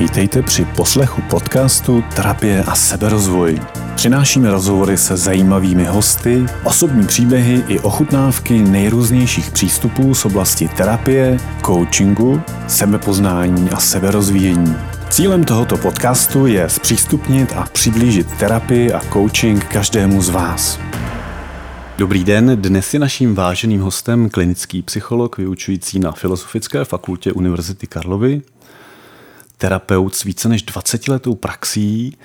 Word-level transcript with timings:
Vítejte 0.00 0.42
při 0.42 0.64
poslechu 0.64 1.22
podcastu 1.30 2.04
Terapie 2.16 2.64
a 2.64 2.74
seberozvoj. 2.74 3.60
Přinášíme 3.94 4.50
rozhovory 4.50 4.96
se 4.96 5.16
zajímavými 5.16 5.84
hosty, 5.84 6.46
osobní 6.64 7.06
příběhy 7.06 7.64
i 7.68 7.80
ochutnávky 7.80 8.58
nejrůznějších 8.58 9.50
přístupů 9.50 10.14
z 10.14 10.24
oblasti 10.24 10.68
terapie, 10.68 11.38
coachingu, 11.66 12.42
sebepoznání 12.68 13.70
a 13.70 13.80
seberozvíjení. 13.80 14.76
Cílem 15.10 15.44
tohoto 15.44 15.76
podcastu 15.76 16.46
je 16.46 16.68
zpřístupnit 16.68 17.52
a 17.56 17.68
přiblížit 17.72 18.26
terapii 18.38 18.92
a 18.92 19.00
coaching 19.12 19.64
každému 19.64 20.22
z 20.22 20.28
vás. 20.28 20.80
Dobrý 21.98 22.24
den, 22.24 22.52
dnes 22.54 22.94
je 22.94 23.00
naším 23.00 23.34
váženým 23.34 23.80
hostem 23.80 24.30
klinický 24.30 24.82
psycholog 24.82 25.38
vyučující 25.38 25.98
na 25.98 26.12
Filozofické 26.12 26.84
fakultě 26.84 27.32
Univerzity 27.32 27.86
Karlovy, 27.86 28.42
terapeut 29.60 30.14
s 30.14 30.24
více 30.24 30.48
než 30.48 30.62
20 30.62 31.08
letou 31.08 31.34
praxí, 31.34 32.16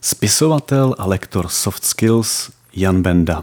spisovatel 0.00 0.94
a 0.98 1.06
lektor 1.06 1.48
soft 1.48 1.84
skills 1.84 2.50
Jan 2.72 3.02
Benda. 3.02 3.42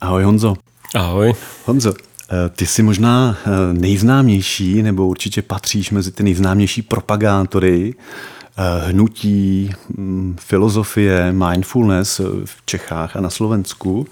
Ahoj 0.00 0.24
Honzo. 0.24 0.56
Ahoj. 0.94 1.34
Honzo, 1.64 1.94
eh, 1.94 2.48
ty 2.48 2.66
jsi 2.66 2.82
možná 2.82 3.36
eh, 3.46 3.50
nejznámější, 3.72 4.82
nebo 4.82 5.06
určitě 5.06 5.42
patříš 5.42 5.90
mezi 5.90 6.12
ty 6.12 6.22
nejznámější 6.22 6.82
propagátory 6.82 7.94
eh, 7.94 8.90
hnutí, 8.90 9.70
mm, 9.96 10.36
filozofie, 10.40 11.32
mindfulness 11.32 12.20
v 12.44 12.62
Čechách 12.64 13.16
a 13.16 13.20
na 13.20 13.30
Slovensku. 13.30 14.06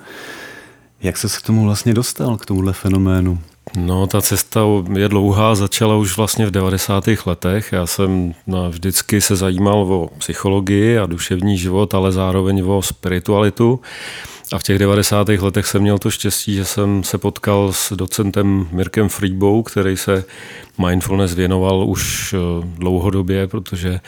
Jak 1.03 1.17
se 1.17 1.29
k 1.29 1.43
tomu 1.43 1.65
vlastně 1.65 1.95
dostal, 1.95 2.37
k 2.37 2.47
tomuhle 2.47 2.73
fenoménu? 2.73 3.39
No, 3.75 4.07
ta 4.07 4.23
cesta 4.23 4.61
je 4.97 5.09
dlouhá, 5.09 5.55
začala 5.55 5.97
už 5.97 6.17
vlastně 6.17 6.47
v 6.47 6.51
90. 6.51 7.05
letech. 7.27 7.73
Já 7.73 7.87
jsem 7.87 8.35
no, 8.47 8.71
vždycky 8.71 9.21
se 9.21 9.37
zajímal 9.37 9.79
o 9.79 10.11
psychologii 10.19 10.99
a 10.99 11.07
duševní 11.07 11.59
život, 11.59 11.95
ale 11.95 12.13
zároveň 12.13 12.63
o 12.67 12.83
spiritualitu. 12.83 13.81
A 14.53 14.59
v 14.59 14.63
těch 14.63 14.79
90. 14.79 15.29
letech 15.29 15.67
jsem 15.67 15.83
měl 15.83 15.99
to 15.99 16.11
štěstí, 16.11 16.55
že 16.55 16.65
jsem 16.65 17.05
se 17.05 17.19
potkal 17.19 17.73
s 17.73 17.93
docentem 17.93 18.69
Mirkem 18.73 19.09
Friedbou, 19.09 19.63
který 19.63 19.97
se 19.97 20.25
mindfulness 20.87 21.35
věnoval 21.35 21.85
už 21.89 22.35
eh, 22.35 22.39
dlouhodobě, 22.79 23.47
protože 23.47 24.01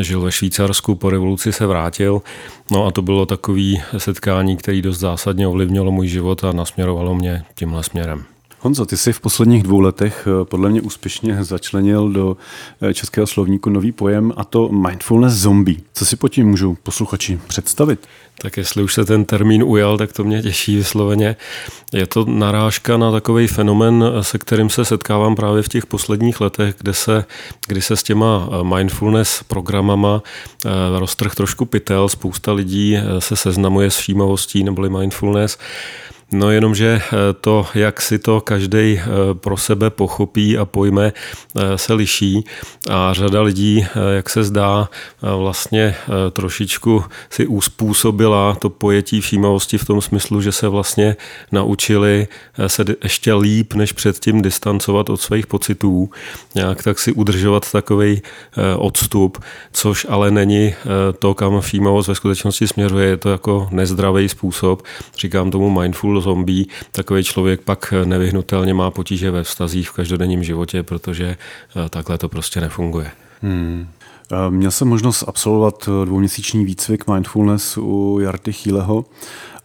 žil 0.00 0.20
ve 0.20 0.32
Švýcarsku, 0.32 0.94
po 0.94 1.10
revoluci 1.10 1.52
se 1.52 1.66
vrátil. 1.66 2.22
No 2.70 2.86
a 2.86 2.90
to 2.90 3.02
bylo 3.02 3.26
takový 3.26 3.82
setkání, 3.98 4.56
který 4.56 4.82
dost 4.82 4.98
zásadně 4.98 5.48
ovlivnilo 5.48 5.92
můj 5.92 6.08
život 6.08 6.44
a 6.44 6.52
nasměrovalo 6.52 7.14
mě 7.14 7.44
tímhle 7.54 7.82
směrem. 7.82 8.31
Honzo, 8.64 8.86
ty 8.86 8.96
jsi 8.96 9.12
v 9.12 9.20
posledních 9.20 9.62
dvou 9.62 9.80
letech 9.80 10.28
eh, 10.30 10.44
podle 10.44 10.70
mě 10.70 10.80
úspěšně 10.80 11.44
začlenil 11.44 12.08
do 12.08 12.36
eh, 12.82 12.94
českého 12.94 13.26
slovníku 13.26 13.70
nový 13.70 13.92
pojem 13.92 14.32
a 14.36 14.44
to 14.44 14.68
mindfulness 14.68 15.32
zombie. 15.32 15.78
Co 15.94 16.06
si 16.06 16.16
po 16.16 16.28
tím 16.28 16.48
můžou 16.48 16.76
posluchači 16.82 17.40
představit? 17.46 18.08
Tak 18.38 18.56
jestli 18.56 18.82
už 18.82 18.94
se 18.94 19.04
ten 19.04 19.24
termín 19.24 19.62
ujal, 19.62 19.98
tak 19.98 20.12
to 20.12 20.24
mě 20.24 20.42
těší 20.42 20.76
vysloveně. 20.76 21.36
Je 21.92 22.06
to 22.06 22.24
narážka 22.24 22.96
na 22.96 23.12
takový 23.12 23.46
fenomen, 23.46 24.04
se 24.20 24.38
kterým 24.38 24.70
se 24.70 24.84
setkávám 24.84 25.34
právě 25.34 25.62
v 25.62 25.68
těch 25.68 25.86
posledních 25.86 26.40
letech, 26.40 26.74
kde 26.78 26.94
se, 26.94 27.24
kdy 27.66 27.82
se 27.82 27.96
s 27.96 28.02
těma 28.02 28.48
eh, 28.48 28.76
mindfulness 28.76 29.42
programama 29.42 30.22
roztrh 30.98 31.34
trošku 31.34 31.64
pytel. 31.64 32.08
Spousta 32.08 32.52
lidí 32.52 32.98
se 33.18 33.36
seznamuje 33.36 33.90
s 33.90 33.96
všímavostí 33.96 34.64
neboli 34.64 34.90
mindfulness 34.90 35.58
No 36.32 36.50
jenomže 36.50 37.00
eh, 37.04 37.16
to, 37.40 37.66
jak 37.74 38.00
si 38.00 38.18
to 38.18 38.40
každý 38.40 38.98
eh, 38.98 39.04
pro 39.34 39.56
sebe 39.56 39.90
pochopí 39.90 40.58
a 40.58 40.64
pojme, 40.64 41.12
eh, 41.12 41.78
se 41.78 41.94
liší. 41.94 42.44
A 42.90 43.12
řada 43.12 43.42
lidí, 43.42 43.86
jak 44.16 44.30
se 44.30 44.44
zdá, 44.44 44.88
vlastně 45.22 45.94
trošičku 46.30 47.04
si 47.30 47.46
uspůsobila 47.46 48.54
to 48.54 48.70
pojetí 48.70 49.20
všímavosti 49.20 49.78
v 49.78 49.84
tom 49.84 50.00
smyslu, 50.00 50.40
že 50.40 50.52
se 50.52 50.68
vlastně 50.68 51.16
naučili 51.52 52.28
se 52.66 52.84
ještě 53.02 53.34
líp, 53.34 53.74
než 53.74 53.92
předtím 53.92 54.42
distancovat 54.42 55.10
od 55.10 55.20
svých 55.20 55.46
pocitů, 55.46 56.10
nějak 56.54 56.82
tak 56.82 56.98
si 56.98 57.12
udržovat 57.12 57.72
takový 57.72 58.22
odstup, 58.76 59.38
což 59.72 60.06
ale 60.08 60.30
není 60.30 60.74
to, 61.18 61.34
kam 61.34 61.60
všímavost 61.60 62.08
ve 62.08 62.14
skutečnosti 62.14 62.68
směřuje, 62.68 63.08
je 63.08 63.16
to 63.16 63.28
jako 63.28 63.68
nezdravý 63.70 64.28
způsob, 64.28 64.82
říkám 65.18 65.50
tomu 65.50 65.80
mindful 65.80 66.21
zombie, 66.22 66.66
takový 66.92 67.24
člověk 67.24 67.60
pak 67.60 67.94
nevyhnutelně 68.04 68.74
má 68.74 68.90
potíže 68.90 69.30
ve 69.30 69.42
vztazích 69.42 69.90
v 69.90 69.92
každodenním 69.92 70.44
životě, 70.44 70.82
protože 70.82 71.26
eh, 71.26 71.88
takhle 71.88 72.18
to 72.18 72.28
prostě 72.28 72.60
nefunguje. 72.60 73.10
Hmm. 73.42 73.88
Eh, 74.32 74.50
měl 74.50 74.70
jsem 74.70 74.88
možnost 74.88 75.24
absolvovat 75.26 75.88
eh, 75.88 76.06
dvouměsíční 76.06 76.64
výcvik 76.64 77.06
mindfulness 77.06 77.78
u 77.78 78.18
Jarty 78.22 78.52
Chýleho 78.52 79.04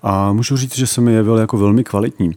a 0.03 0.33
můžu 0.33 0.57
říct, 0.57 0.75
že 0.75 0.87
se 0.87 1.01
mi 1.01 1.13
jevil 1.13 1.37
jako 1.37 1.57
velmi 1.57 1.83
kvalitní. 1.83 2.35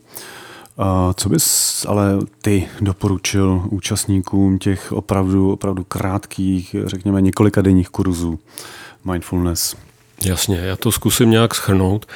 Co 1.14 1.28
bys 1.28 1.86
ale 1.88 2.19
ty 2.42 2.69
doporučil 2.80 3.62
účastníkům 3.70 4.59
těch 4.59 4.92
opravdu, 4.92 5.53
opravdu 5.53 5.84
krátkých, 5.84 6.76
řekněme 6.86 7.20
několika 7.20 7.62
denních 7.62 7.88
kurzů 7.88 8.38
mindfulness? 9.04 9.76
Jasně, 10.25 10.56
já 10.56 10.76
to 10.76 10.92
zkusím 10.92 11.30
nějak 11.30 11.54
schrnout. 11.54 12.06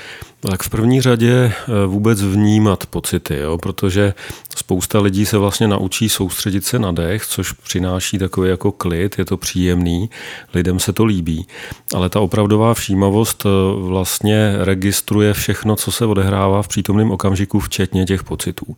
Tak 0.50 0.62
v 0.62 0.68
první 0.68 1.00
řadě 1.00 1.32
eh, 1.32 1.86
vůbec 1.86 2.22
vnímat 2.22 2.86
pocity, 2.86 3.36
jo? 3.36 3.58
protože 3.58 4.14
spousta 4.56 5.00
lidí 5.00 5.26
se 5.26 5.38
vlastně 5.38 5.68
naučí 5.68 6.08
soustředit 6.08 6.64
se 6.64 6.78
na 6.78 6.92
dech, 6.92 7.26
což 7.26 7.52
přináší 7.52 8.18
takový 8.18 8.50
jako 8.50 8.72
klid, 8.72 9.18
je 9.18 9.24
to 9.24 9.36
příjemný, 9.36 10.10
lidem 10.54 10.80
se 10.80 10.92
to 10.92 11.04
líbí. 11.04 11.46
Ale 11.94 12.08
ta 12.08 12.20
opravdová 12.20 12.74
všímavost 12.74 13.46
eh, 13.46 13.48
vlastně 13.80 14.54
registruje 14.58 15.32
všechno, 15.34 15.76
co 15.76 15.92
se 15.92 16.06
odehrává 16.06 16.62
v 16.62 16.68
přítomném 16.68 17.10
okamžiku, 17.10 17.60
včetně 17.60 18.04
těch 18.04 18.24
pocitů. 18.24 18.76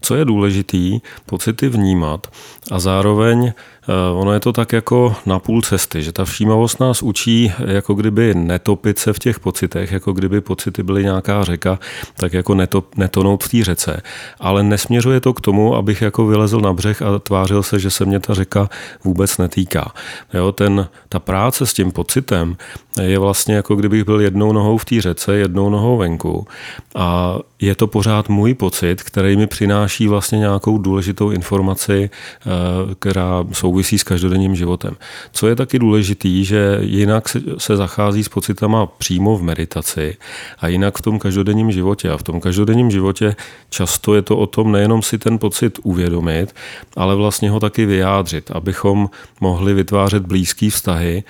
Co 0.00 0.14
je 0.14 0.24
důležitý, 0.24 1.00
pocity 1.26 1.68
vnímat 1.68 2.26
a 2.70 2.78
zároveň 2.78 3.46
eh, 3.46 3.92
ono 4.14 4.32
je 4.32 4.40
to 4.40 4.52
tak 4.52 4.72
jako 4.72 5.16
na 5.26 5.38
půl 5.38 5.62
cesty, 5.62 6.02
že 6.02 6.12
ta 6.12 6.24
všímavost 6.24 6.80
nás 6.80 7.02
učí 7.02 7.52
jako 7.66 7.94
kdyby 7.94 8.34
netopit 8.34 8.98
se 8.98 9.12
v 9.12 9.18
těch 9.18 9.40
pocitech, 9.40 9.92
jako 9.92 10.12
kdyby 10.12 10.40
pocity 10.40 10.82
byly 10.82 10.95
nějaká 11.02 11.44
řeka, 11.44 11.78
tak 12.16 12.32
jako 12.32 12.54
netop, 12.54 12.96
netonout 12.96 13.44
v 13.44 13.48
té 13.48 13.64
řece. 13.64 14.02
Ale 14.40 14.62
nesměřuje 14.62 15.20
to 15.20 15.32
k 15.32 15.40
tomu, 15.40 15.76
abych 15.76 16.02
jako 16.02 16.26
vylezl 16.26 16.60
na 16.60 16.72
břeh 16.72 17.02
a 17.02 17.18
tvářil 17.18 17.62
se, 17.62 17.78
že 17.78 17.90
se 17.90 18.04
mě 18.04 18.20
ta 18.20 18.34
řeka 18.34 18.68
vůbec 19.04 19.38
netýká. 19.38 19.92
Jo, 20.34 20.52
ten, 20.52 20.88
ta 21.08 21.18
práce 21.18 21.66
s 21.66 21.74
tím 21.74 21.92
pocitem 21.92 22.56
je 23.02 23.18
vlastně 23.18 23.54
jako 23.54 23.76
kdybych 23.76 24.04
byl 24.04 24.20
jednou 24.20 24.52
nohou 24.52 24.78
v 24.78 24.84
té 24.84 25.00
řece, 25.00 25.36
jednou 25.36 25.70
nohou 25.70 25.96
venku 25.96 26.46
a 26.94 27.38
je 27.60 27.74
to 27.74 27.86
pořád 27.86 28.28
můj 28.28 28.54
pocit, 28.54 29.02
který 29.02 29.36
mi 29.36 29.46
přináší 29.46 30.08
vlastně 30.08 30.38
nějakou 30.38 30.78
důležitou 30.78 31.30
informaci, 31.30 32.10
eh, 32.10 32.50
která 32.98 33.44
souvisí 33.52 33.98
s 33.98 34.02
každodenním 34.02 34.56
životem. 34.56 34.96
Co 35.32 35.48
je 35.48 35.56
taky 35.56 35.78
důležitý, 35.78 36.44
že 36.44 36.78
jinak 36.80 37.36
se 37.58 37.76
zachází 37.76 38.24
s 38.24 38.28
pocitama 38.28 38.86
přímo 38.86 39.36
v 39.36 39.42
meditaci 39.42 40.16
a 40.58 40.68
jinak 40.68 40.98
v 40.98 41.02
tom 41.02 41.18
každodenním 41.18 41.72
životě. 41.72 42.10
A 42.10 42.16
v 42.16 42.22
tom 42.22 42.40
každodenním 42.40 42.90
životě 42.90 43.36
často 43.70 44.14
je 44.14 44.22
to 44.22 44.36
o 44.36 44.46
tom 44.46 44.72
nejenom 44.72 45.02
si 45.02 45.18
ten 45.18 45.38
pocit 45.38 45.78
uvědomit, 45.82 46.54
ale 46.96 47.14
vlastně 47.14 47.50
ho 47.50 47.60
taky 47.60 47.86
vyjádřit, 47.86 48.50
abychom 48.50 49.10
mohli 49.40 49.74
vytvářet 49.74 50.26
blízký 50.26 50.70
vztahy, 50.70 51.24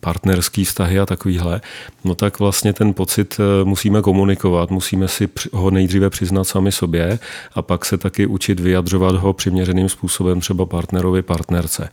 partnerský 0.00 0.64
vztahy 0.64 1.00
a 1.00 1.06
takovýhle, 1.06 1.60
no 2.04 2.14
tak 2.14 2.38
vlastně 2.38 2.72
ten 2.72 2.94
pocit 2.94 3.40
eh, 3.40 3.64
musíme 3.64 4.02
komunikovat, 4.02 4.70
musíme 4.70 5.08
si 5.08 5.28
ho 5.52 5.70
nejdříve 5.70 6.10
přiznat 6.10 6.44
sami 6.44 6.72
sobě 6.72 7.18
a 7.54 7.62
pak 7.62 7.84
se 7.84 7.98
taky 7.98 8.26
učit 8.26 8.60
vyjadřovat 8.60 9.14
ho 9.14 9.32
přiměřeným 9.32 9.88
způsobem 9.88 10.40
třeba 10.40 10.66
partnerovi, 10.66 11.22
partnerce. 11.22 11.88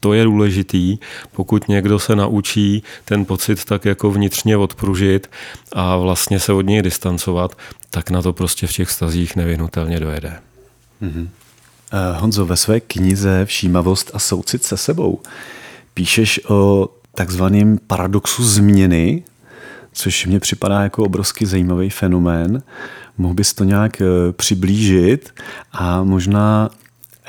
To 0.00 0.12
je 0.12 0.24
důležitý, 0.24 0.98
pokud 1.32 1.68
někdo 1.68 1.98
se 1.98 2.16
naučí 2.16 2.82
ten 3.04 3.24
pocit 3.24 3.64
tak 3.64 3.84
jako 3.84 4.10
vnitřně 4.10 4.56
odpružit 4.56 5.30
a 5.72 5.96
vlastně 5.96 6.40
se 6.40 6.52
od 6.52 6.66
něj 6.66 6.82
distancovat, 6.82 7.58
tak 7.90 8.10
na 8.10 8.22
to 8.22 8.32
prostě 8.32 8.66
v 8.66 8.72
těch 8.72 8.90
stazích 8.90 9.36
nevyhnutelně 9.36 10.00
dojede. 10.00 10.38
Mm-hmm. 11.02 11.28
Honzo, 12.16 12.46
ve 12.46 12.56
své 12.56 12.80
knize 12.80 13.44
Všímavost 13.44 14.10
a 14.14 14.18
soucit 14.18 14.64
se 14.64 14.76
sebou 14.76 15.20
píšeš 15.96 16.40
o 16.48 16.88
takzvaném 17.14 17.78
paradoxu 17.86 18.44
změny, 18.44 19.22
což 19.92 20.26
mně 20.26 20.40
připadá 20.40 20.82
jako 20.82 21.04
obrovský 21.04 21.46
zajímavý 21.46 21.90
fenomén. 21.90 22.62
Mohl 23.18 23.34
bys 23.34 23.54
to 23.54 23.64
nějak 23.64 24.00
eh, 24.00 24.06
přiblížit 24.32 25.30
a 25.72 26.02
možná 26.02 26.70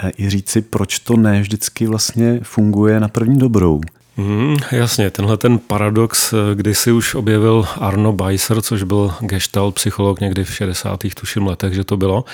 eh, 0.04 0.12
i 0.18 0.30
říci, 0.30 0.62
proč 0.62 1.00
to 1.00 1.18
ne 1.18 1.42
vždycky 1.42 1.88
vlastně 1.88 2.40
funguje 2.44 3.00
na 3.00 3.08
první 3.08 3.40
dobrou. 3.40 3.82
Mm, 4.18 4.58
jasně, 4.72 5.12
tenhle 5.12 5.38
ten 5.38 5.60
paradox, 5.60 6.34
kdy 6.54 6.76
si 6.76 6.92
už 6.92 7.16
objevil 7.16 7.66
Arno 7.78 8.14
Beiser, 8.14 8.62
což 8.62 8.84
byl 8.84 9.14
gestalt 9.20 9.76
psycholog 9.76 10.20
někdy 10.20 10.44
v 10.44 10.56
60. 10.56 11.00
tuším 11.20 11.48
letech, 11.48 11.74
že 11.74 11.84
to 11.84 11.98
bylo, 11.98 12.26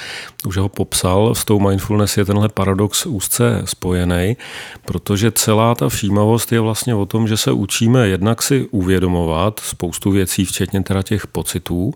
už 0.46 0.58
ho 0.58 0.70
popsal, 0.70 1.36
s 1.36 1.46
tou 1.46 1.60
mindfulness 1.60 2.18
je 2.18 2.26
tenhle 2.26 2.50
paradox 2.50 3.06
úzce 3.06 3.62
spojený, 3.66 4.38
protože 4.86 5.32
celá 5.32 5.76
ta 5.76 5.90
všímavost 5.90 6.52
je 6.52 6.60
vlastně 6.60 6.96
o 6.96 7.06
tom, 7.06 7.28
že 7.28 7.38
se 7.38 7.52
učíme 7.52 8.08
jednak 8.08 8.42
si 8.42 8.68
uvědomovat 8.72 9.60
spoustu 9.60 10.12
věcí, 10.12 10.46
včetně 10.46 10.84
teda 10.84 11.02
těch 11.02 11.28
pocitů, 11.28 11.94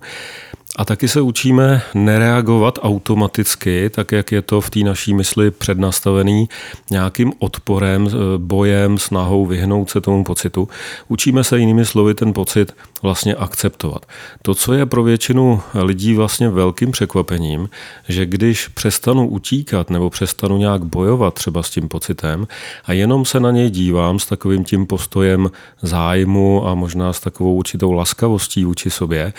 a 0.76 0.86
taky 0.86 1.08
se 1.08 1.22
učíme 1.22 1.82
nereagovat 1.94 2.80
automaticky, 2.82 3.90
tak 3.90 4.12
jak 4.12 4.32
je 4.32 4.42
to 4.42 4.62
v 4.62 4.70
té 4.70 4.80
naší 4.80 5.14
mysli 5.14 5.52
přednastavený 5.52 6.50
nějakým 6.92 7.34
odporem, 7.40 8.10
bojem, 8.38 8.98
snahou 8.98 9.46
vyhnout 9.46 9.90
se 9.90 10.02
tomu 10.02 10.24
pocitu. 10.24 10.70
Učíme 11.08 11.44
se 11.44 11.60
jinými 11.60 11.86
slovy 11.86 12.14
ten 12.14 12.34
pocit 12.34 12.76
vlastně 13.02 13.36
akceptovat. 13.36 14.06
To, 14.42 14.56
co 14.56 14.74
je 14.74 14.86
pro 14.86 15.04
většinu 15.04 15.62
lidí 15.74 16.14
vlastně 16.14 16.50
velkým 16.50 16.92
překvapením, 16.92 17.70
že 18.08 18.26
když 18.26 18.68
přestanu 18.68 19.28
utíkat 19.28 19.90
nebo 19.90 20.10
přestanu 20.10 20.58
nějak 20.58 20.86
bojovat 20.86 21.34
třeba 21.34 21.64
s 21.64 21.70
tím 21.70 21.88
pocitem 21.88 22.48
a 22.86 22.94
jenom 22.94 23.26
se 23.26 23.40
na 23.40 23.52
něj 23.52 23.70
dívám 23.70 24.20
s 24.20 24.26
takovým 24.26 24.64
tím 24.64 24.86
postojem 24.86 25.52
zájmu 25.82 26.68
a 26.68 26.74
možná 26.74 27.14
s 27.14 27.20
takovou 27.20 27.56
určitou 27.56 27.92
laskavostí 27.92 28.66
vůči 28.66 28.90
sobě, 28.90 29.34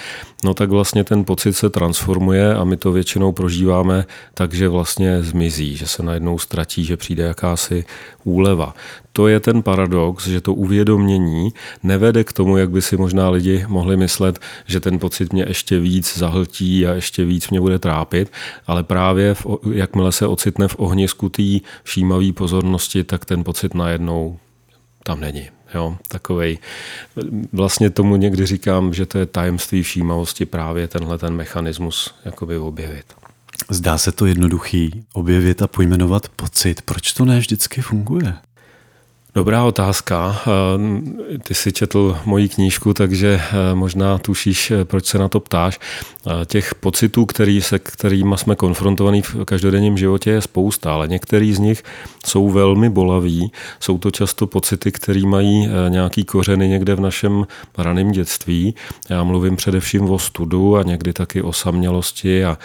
no 0.44 0.54
tak 0.54 0.70
vlastně 0.70 1.04
ten 1.04 1.24
pocit 1.24 1.52
se 1.52 1.70
transformuje 1.70 2.54
a 2.54 2.64
my 2.64 2.76
to 2.76 2.92
většinou 2.92 3.32
prožíváme 3.32 4.04
tak, 4.34 4.54
že 4.54 4.68
vlastně 4.68 5.22
zmizí, 5.22 5.76
že 5.76 5.86
se 5.86 6.02
najednou 6.02 6.38
ztratí, 6.38 6.84
že 6.84 6.96
přijde 6.96 7.22
jakási 7.22 7.84
úleva. 8.24 8.74
To 9.18 9.28
je 9.28 9.40
ten 9.40 9.62
paradox, 9.62 10.26
že 10.26 10.40
to 10.40 10.54
uvědomění 10.54 11.52
nevede 11.82 12.24
k 12.24 12.32
tomu, 12.32 12.56
jak 12.56 12.70
by 12.70 12.82
si 12.82 12.96
možná 12.96 13.30
lidi 13.30 13.64
mohli 13.68 13.96
myslet, 13.96 14.38
že 14.66 14.80
ten 14.80 14.98
pocit 14.98 15.32
mě 15.32 15.44
ještě 15.48 15.80
víc 15.80 16.18
zahltí 16.18 16.86
a 16.86 16.94
ještě 16.94 17.24
víc 17.24 17.50
mě 17.50 17.60
bude 17.60 17.78
trápit, 17.78 18.32
ale 18.66 18.82
právě 18.82 19.34
v, 19.34 19.46
jakmile 19.72 20.12
se 20.12 20.26
ocitne 20.26 20.68
v 20.68 20.76
ohnisku 20.78 21.28
té 21.28 21.42
všímavé 21.82 22.32
pozornosti, 22.32 23.04
tak 23.04 23.24
ten 23.24 23.44
pocit 23.44 23.74
najednou 23.74 24.38
tam 25.02 25.20
není. 25.20 25.48
Jo, 25.74 25.96
takovej, 26.08 26.58
vlastně 27.52 27.90
tomu 27.90 28.16
někdy 28.16 28.46
říkám, 28.46 28.94
že 28.94 29.06
to 29.06 29.18
je 29.18 29.26
tajemství 29.26 29.82
všímavosti 29.82 30.46
právě 30.46 30.88
tenhle 30.88 31.18
ten 31.18 31.34
mechanismus 31.34 32.14
jakoby 32.24 32.58
objevit. 32.58 33.04
Zdá 33.70 33.98
se 33.98 34.12
to 34.12 34.26
jednoduchý, 34.26 35.04
objevit 35.12 35.62
a 35.62 35.66
pojmenovat 35.66 36.28
pocit. 36.28 36.82
Proč 36.82 37.12
to 37.12 37.24
ne 37.24 37.38
vždycky 37.38 37.80
funguje? 37.80 38.34
Dobrá 39.34 39.64
otázka. 39.64 40.40
Eh, 41.34 41.38
ty 41.38 41.54
jsi 41.54 41.72
četl 41.72 42.16
moji 42.24 42.48
knížku, 42.48 42.94
takže 42.94 43.40
eh, 43.42 43.74
možná 43.74 44.18
tušíš, 44.18 44.70
eh, 44.70 44.84
proč 44.84 45.06
se 45.06 45.18
na 45.18 45.28
to 45.28 45.40
ptáš. 45.40 45.80
Těch 46.46 46.74
pocitů, 46.74 47.26
který 47.26 47.62
se, 47.62 47.78
kterými 47.78 48.34
jsme 48.36 48.56
konfrontovaní 48.56 49.22
v 49.22 49.44
každodenním 49.44 49.98
životě, 49.98 50.30
je 50.30 50.40
spousta, 50.40 50.94
ale 50.94 51.08
některý 51.08 51.54
z 51.54 51.58
nich 51.58 51.82
jsou 52.26 52.50
velmi 52.50 52.90
bolaví. 52.90 53.52
Jsou 53.80 53.98
to 53.98 54.10
často 54.10 54.46
pocity, 54.46 54.92
které 54.92 55.20
mají 55.20 55.68
nějaký 55.88 56.24
kořeny 56.24 56.68
někde 56.68 56.94
v 56.94 57.00
našem 57.00 57.46
raném 57.78 58.12
dětství. 58.12 58.74
Já 59.08 59.24
mluvím 59.24 59.56
především 59.56 60.10
o 60.10 60.18
studu 60.18 60.76
a 60.76 60.82
někdy 60.82 61.12
taky 61.12 61.42
o 61.42 61.52
samělosti 61.52 62.44
a, 62.44 62.58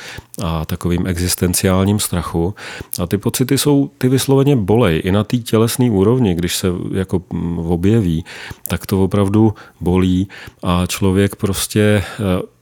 a 0.44 0.66
takovým 0.66 1.08
existenciálním 1.08 2.00
strachu. 2.00 2.56
A 3.00 3.08
ty 3.08 3.18
pocity 3.18 3.58
jsou, 3.58 3.90
ty 3.98 4.10
vysloveně 4.10 4.56
bolej 4.56 5.02
i 5.06 5.12
na 5.12 5.24
té 5.24 5.38
tělesné 5.38 5.92
úrovni, 5.92 6.36
když 6.36 6.53
se 6.56 6.68
jako 6.94 7.22
objeví, 7.58 8.26
tak 8.68 8.86
to 8.86 9.04
opravdu 9.04 9.54
bolí 9.82 10.28
a 10.64 10.86
člověk 10.86 11.36
prostě 11.36 12.04
eh, 12.20 12.54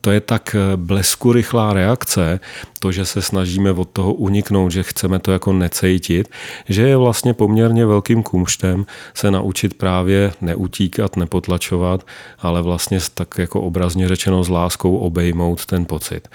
to 0.00 0.10
je 0.10 0.20
tak 0.20 0.54
eh, 0.54 0.76
blesku 0.76 1.32
rychlá 1.32 1.72
reakce, 1.72 2.40
to, 2.78 2.92
že 2.92 3.04
se 3.04 3.22
snažíme 3.22 3.72
od 3.72 3.88
toho 3.88 4.14
uniknout, 4.14 4.72
že 4.72 4.82
chceme 4.82 5.18
to 5.18 5.32
jako 5.32 5.52
necejtit, 5.52 6.28
že 6.68 6.82
je 6.82 6.96
vlastně 6.96 7.34
poměrně 7.34 7.86
velkým 7.86 8.22
kumštem 8.22 8.86
se 9.14 9.30
naučit 9.30 9.74
právě 9.74 10.32
neutíkat, 10.40 11.16
nepotlačovat, 11.16 12.06
ale 12.38 12.62
vlastně 12.62 12.98
tak 13.14 13.38
jako 13.38 13.60
obrazně 13.60 14.08
řečeno 14.08 14.44
s 14.44 14.48
láskou 14.48 14.96
obejmout 14.96 15.66
ten 15.66 15.84
pocit. 15.84 16.28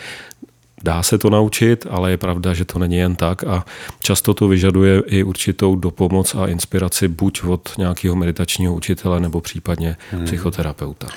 Dá 0.84 1.04
se 1.04 1.18
to 1.18 1.30
naučit, 1.30 1.86
ale 1.90 2.12
je 2.12 2.18
pravda, 2.18 2.54
že 2.54 2.66
to 2.66 2.80
není 2.80 2.96
jen 2.96 3.16
tak 3.16 3.44
a 3.44 3.66
často 4.00 4.34
to 4.34 4.48
vyžaduje 4.48 5.02
i 5.06 5.24
určitou 5.24 5.76
dopomoc 5.76 6.36
a 6.36 6.48
inspiraci 6.48 7.08
buď 7.08 7.44
od 7.44 7.74
nějakého 7.78 8.16
meditačního 8.16 8.74
učitele 8.74 9.20
nebo 9.20 9.42
případně 9.42 9.98
hmm. 10.12 10.26
psychoterapeuta. 10.26 11.08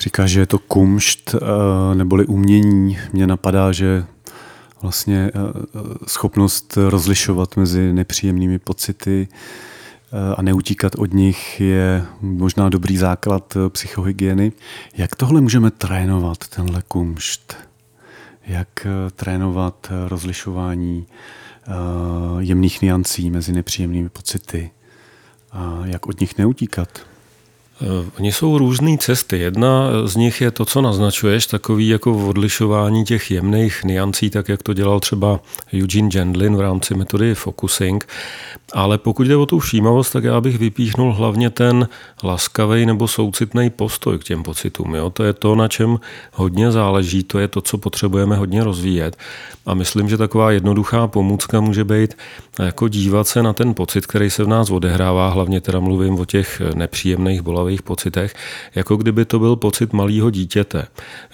Říká, 0.00 0.26
že 0.26 0.40
je 0.40 0.46
to 0.46 0.58
kumšt 0.58 1.34
eh, 1.34 1.94
neboli 1.94 2.26
umění. 2.26 2.98
Mně 3.12 3.26
napadá, 3.26 3.72
že 3.72 4.04
vlastně 4.82 5.30
eh, 5.34 5.38
schopnost 6.06 6.78
rozlišovat 6.88 7.56
mezi 7.56 7.92
nepříjemnými 7.92 8.58
pocity 8.58 9.28
eh, 9.30 10.34
a 10.36 10.42
neutíkat 10.42 10.94
od 10.94 11.12
nich 11.12 11.60
je 11.60 12.04
možná 12.20 12.68
dobrý 12.68 12.96
základ 12.96 13.56
psychohygieny. 13.68 14.52
Jak 14.96 15.16
tohle 15.16 15.40
můžeme 15.40 15.70
trénovat, 15.70 16.38
tenhle 16.48 16.82
kumšt? 16.88 17.56
Jak 18.46 18.86
eh, 18.86 19.10
trénovat 19.10 19.88
eh, 19.90 20.08
rozlišování 20.08 21.06
eh, 21.06 21.72
jemných 22.38 22.82
niancí 22.82 23.30
mezi 23.30 23.52
nepříjemnými 23.52 24.08
pocity 24.08 24.70
a 25.52 25.80
jak 25.84 26.06
od 26.06 26.20
nich 26.20 26.38
neutíkat. 26.38 27.06
Oni 28.18 28.32
jsou 28.32 28.58
různé 28.58 28.98
cesty. 28.98 29.38
Jedna 29.38 29.90
z 30.04 30.16
nich 30.16 30.40
je 30.40 30.50
to, 30.50 30.64
co 30.64 30.82
naznačuješ, 30.82 31.46
takový 31.46 31.88
jako 31.88 32.28
odlišování 32.28 33.04
těch 33.04 33.30
jemných 33.30 33.84
niancí, 33.84 34.30
tak 34.30 34.48
jak 34.48 34.62
to 34.62 34.72
dělal 34.72 35.00
třeba 35.00 35.40
Eugene 35.74 36.08
Gendlin 36.08 36.56
v 36.56 36.60
rámci 36.60 36.94
metody 36.94 37.34
focusing. 37.34 38.08
Ale 38.72 38.98
pokud 38.98 39.26
jde 39.26 39.36
o 39.36 39.46
tu 39.46 39.58
všímavost, 39.58 40.12
tak 40.12 40.24
já 40.24 40.40
bych 40.40 40.58
vypíchnul 40.58 41.12
hlavně 41.12 41.50
ten 41.50 41.88
laskavý 42.22 42.86
nebo 42.86 43.08
soucitný 43.08 43.70
postoj 43.70 44.18
k 44.18 44.24
těm 44.24 44.42
pocitům. 44.42 44.94
Jo? 44.94 45.10
To 45.10 45.24
je 45.24 45.32
to, 45.32 45.54
na 45.54 45.68
čem 45.68 46.00
hodně 46.32 46.72
záleží, 46.72 47.22
to 47.22 47.38
je 47.38 47.48
to, 47.48 47.60
co 47.60 47.78
potřebujeme 47.78 48.36
hodně 48.36 48.64
rozvíjet. 48.64 49.16
A 49.66 49.74
myslím, 49.74 50.08
že 50.08 50.16
taková 50.16 50.50
jednoduchá 50.50 51.06
pomůcka 51.06 51.60
může 51.60 51.84
být 51.84 52.14
jako 52.58 52.88
dívat 52.88 53.28
se 53.28 53.42
na 53.42 53.52
ten 53.52 53.74
pocit, 53.74 54.06
který 54.06 54.30
se 54.30 54.44
v 54.44 54.48
nás 54.48 54.70
odehrává, 54.70 55.28
hlavně 55.28 55.60
teda 55.60 55.80
mluvím 55.80 56.20
o 56.20 56.24
těch 56.24 56.62
nepříjemných 56.74 57.42
bolavých 57.42 57.65
pocitech, 57.82 58.34
jako 58.74 58.96
kdyby 58.96 59.24
to 59.24 59.38
byl 59.38 59.56
pocit 59.56 59.92
malého 59.92 60.30
dítěte. 60.30 60.86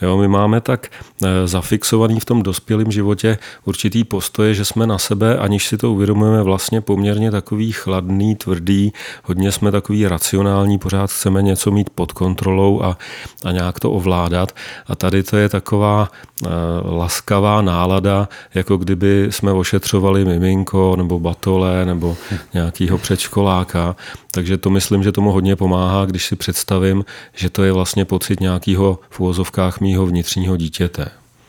Jo, 0.02 0.16
my 0.16 0.28
máme 0.28 0.60
tak 0.60 0.88
eh, 1.24 1.46
zafixovaný 1.46 2.20
v 2.20 2.24
tom 2.24 2.42
dospělém 2.42 2.92
životě 2.92 3.38
určitý 3.64 4.04
postoje, 4.04 4.54
že 4.54 4.64
jsme 4.64 4.86
na 4.86 4.98
sebe, 4.98 5.38
aniž 5.38 5.66
si 5.66 5.76
to 5.76 5.92
uvědomujeme, 5.92 6.42
vlastně 6.42 6.80
poměrně 6.80 7.30
takový 7.30 7.72
chladný, 7.72 8.36
tvrdý, 8.36 8.92
hodně 9.24 9.52
jsme 9.52 9.70
takový 9.70 10.08
racionální, 10.08 10.78
pořád 10.78 11.10
chceme 11.10 11.42
něco 11.42 11.70
mít 11.70 11.90
pod 11.90 12.12
kontrolou 12.12 12.82
a, 12.82 12.98
a 13.44 13.52
nějak 13.52 13.80
to 13.80 13.92
ovládat. 13.92 14.52
A 14.86 14.96
tady 14.96 15.22
to 15.22 15.36
je 15.36 15.48
taková 15.48 16.08
uh, 16.42 16.48
laskavá 16.96 17.62
nálada, 17.62 18.28
jako 18.54 18.76
kdyby 18.76 19.26
jsme 19.30 19.52
ošetřovali 19.52 20.24
miminko 20.24 20.94
nebo 20.96 21.20
batole 21.20 21.84
nebo 21.84 22.16
nějakýho 22.54 22.98
předškoláka. 22.98 23.96
Takže 24.30 24.58
to 24.58 24.70
myslím, 24.70 25.02
že 25.02 25.12
tomu 25.12 25.32
hodně 25.32 25.56
pomáhá, 25.56 26.04
když 26.04 26.21
si 26.24 26.36
představím, 26.36 27.04
že 27.34 27.50
to 27.50 27.62
je 27.62 27.72
vlastně 27.72 28.04
pocit 28.04 28.40
nějakého 28.40 29.00
v 29.10 29.20
úvozovkách 29.20 29.80
mýho 29.80 30.06
vnitřního 30.06 30.56
dítěte. 30.56 31.08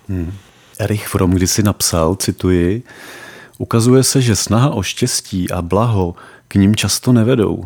Hmm. 0.09 0.33
Erich 0.79 1.07
Fromm 1.07 1.31
když 1.31 1.51
si 1.51 1.63
napsal, 1.63 2.15
cituji, 2.15 2.83
ukazuje 3.57 4.03
se, 4.03 4.21
že 4.21 4.35
snaha 4.35 4.69
o 4.69 4.83
štěstí 4.83 5.51
a 5.51 5.61
blaho 5.61 6.15
k 6.47 6.55
ním 6.55 6.75
často 6.75 7.13
nevedou. 7.13 7.65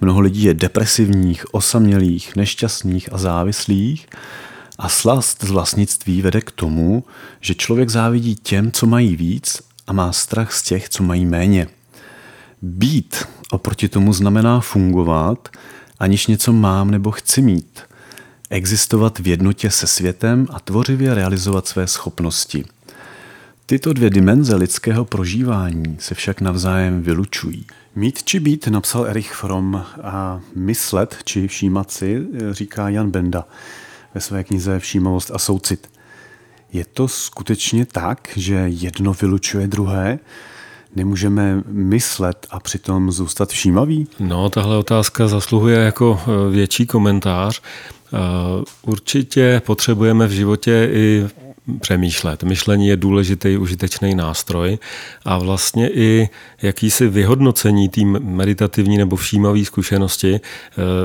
Mnoho 0.00 0.20
lidí 0.20 0.42
je 0.42 0.54
depresivních, 0.54 1.54
osamělých, 1.54 2.36
nešťastných 2.36 3.12
a 3.12 3.18
závislých 3.18 4.06
a 4.78 4.88
slast 4.88 5.44
z 5.44 5.50
vlastnictví 5.50 6.22
vede 6.22 6.40
k 6.40 6.50
tomu, 6.50 7.04
že 7.40 7.54
člověk 7.54 7.88
závidí 7.88 8.36
těm, 8.36 8.72
co 8.72 8.86
mají 8.86 9.16
víc 9.16 9.62
a 9.86 9.92
má 9.92 10.12
strach 10.12 10.52
z 10.52 10.62
těch, 10.62 10.88
co 10.88 11.02
mají 11.02 11.26
méně. 11.26 11.66
Být 12.62 13.24
oproti 13.50 13.88
tomu 13.88 14.12
znamená 14.12 14.60
fungovat, 14.60 15.48
aniž 15.98 16.26
něco 16.26 16.52
mám 16.52 16.90
nebo 16.90 17.10
chci 17.10 17.42
mít. 17.42 17.80
Existovat 18.50 19.18
v 19.18 19.26
jednotě 19.26 19.70
se 19.70 19.86
světem 19.86 20.46
a 20.50 20.60
tvořivě 20.60 21.14
realizovat 21.14 21.66
své 21.66 21.86
schopnosti. 21.86 22.64
Tyto 23.66 23.92
dvě 23.92 24.10
dimenze 24.10 24.56
lidského 24.56 25.04
prožívání 25.04 25.96
se 26.00 26.14
však 26.14 26.40
navzájem 26.40 27.02
vylučují. 27.02 27.66
Mít 27.94 28.22
či 28.22 28.40
být, 28.40 28.66
napsal 28.66 29.06
Erich 29.06 29.32
Fromm, 29.32 29.82
a 30.02 30.40
myslet 30.56 31.16
či 31.24 31.48
všímat 31.48 31.90
si, 31.90 32.26
říká 32.50 32.88
Jan 32.88 33.10
Benda 33.10 33.44
ve 34.14 34.20
své 34.20 34.44
knize 34.44 34.78
Všímavost 34.78 35.30
a 35.34 35.38
soucit. 35.38 35.90
Je 36.72 36.84
to 36.84 37.08
skutečně 37.08 37.86
tak, 37.86 38.28
že 38.36 38.54
jedno 38.54 39.14
vylučuje 39.14 39.66
druhé? 39.66 40.18
Nemůžeme 40.98 41.62
myslet 41.66 42.46
a 42.50 42.60
přitom 42.60 43.12
zůstat 43.12 43.48
všímavý? 43.48 44.06
No, 44.20 44.50
tahle 44.50 44.76
otázka 44.76 45.28
zasluhuje 45.28 45.78
jako 45.78 46.20
eh, 46.22 46.50
větší 46.50 46.86
komentář. 46.86 47.62
Eh, 48.12 48.16
určitě 48.82 49.62
potřebujeme 49.66 50.26
v 50.26 50.30
životě 50.30 50.88
i 50.92 51.26
přemýšlet. 51.80 52.42
Myšlení 52.42 52.88
je 52.88 52.96
důležitý, 52.96 53.56
užitečný 53.56 54.14
nástroj 54.14 54.78
a 55.24 55.38
vlastně 55.38 55.88
i 55.88 56.28
jakýsi 56.62 57.08
vyhodnocení 57.08 57.88
té 57.88 58.04
meditativní 58.20 58.98
nebo 58.98 59.16
všímavé 59.16 59.64
zkušenosti 59.64 60.34
e, 60.34 60.40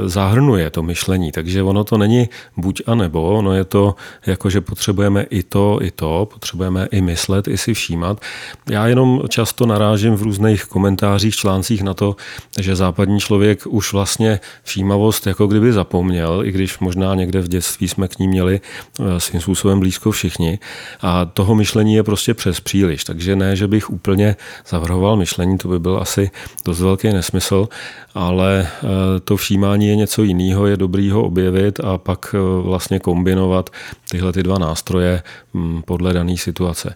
zahrnuje 0.10 0.70
to 0.70 0.84
myšlení. 0.84 1.32
Takže 1.32 1.64
ono 1.64 1.84
to 1.84 1.98
není 1.98 2.30
buď 2.58 2.82
a 2.86 2.96
nebo, 2.96 3.38
ono 3.38 3.54
je 3.54 3.64
to 3.64 3.96
jako, 4.26 4.50
že 4.50 4.62
potřebujeme 4.62 5.24
i 5.24 5.44
to, 5.44 5.80
i 5.82 5.92
to, 5.92 6.28
potřebujeme 6.34 6.88
i 6.92 7.02
myslet, 7.02 7.48
i 7.48 7.58
si 7.58 7.74
všímat. 7.74 8.22
Já 8.70 8.88
jenom 8.88 9.22
často 9.30 9.66
narážím 9.66 10.16
v 10.16 10.22
různých 10.22 10.66
komentářích, 10.66 11.36
článcích 11.36 11.84
na 11.84 11.94
to, 11.94 12.16
že 12.60 12.76
západní 12.76 13.20
člověk 13.20 13.68
už 13.68 13.94
vlastně 13.94 14.40
všímavost 14.64 15.28
jako 15.28 15.48
kdyby 15.48 15.74
zapomněl, 15.74 16.42
i 16.46 16.52
když 16.52 16.80
možná 16.80 17.16
někde 17.16 17.42
v 17.42 17.48
dětství 17.48 17.88
jsme 17.88 18.08
k 18.08 18.20
ní 18.20 18.28
měli 18.28 18.62
e, 19.00 19.20
svým 19.20 19.42
způsobem 19.42 19.80
blízko 19.80 20.12
všichni 20.12 20.53
a 21.02 21.26
toho 21.26 21.56
myšlení 21.56 21.96
je 21.96 22.04
prostě 22.04 22.34
přes 22.34 22.60
příliš. 22.60 23.04
Takže 23.04 23.36
ne, 23.36 23.56
že 23.56 23.68
bych 23.68 23.90
úplně 23.90 24.36
zavrhoval 24.68 25.18
myšlení, 25.18 25.58
to 25.58 25.68
by 25.68 25.80
byl 25.80 25.98
asi 26.02 26.32
dost 26.66 26.80
velký 26.80 27.14
nesmysl, 27.14 27.68
ale 28.14 28.68
eh, 28.68 28.88
to 29.20 29.38
všímání 29.38 29.88
je 29.88 29.96
něco 29.96 30.24
jiného, 30.24 30.68
je 30.68 30.78
dobrý 30.78 31.10
ho 31.10 31.24
objevit 31.24 31.80
a 31.80 31.98
pak 31.98 32.36
eh, 32.36 32.62
vlastně 32.64 33.00
kombinovat 33.00 33.70
tyhle 34.12 34.34
ty 34.34 34.44
dva 34.44 34.58
nástroje 34.58 35.24
hm, 35.54 35.82
podle 35.86 36.14
dané 36.14 36.38
situace. 36.38 36.96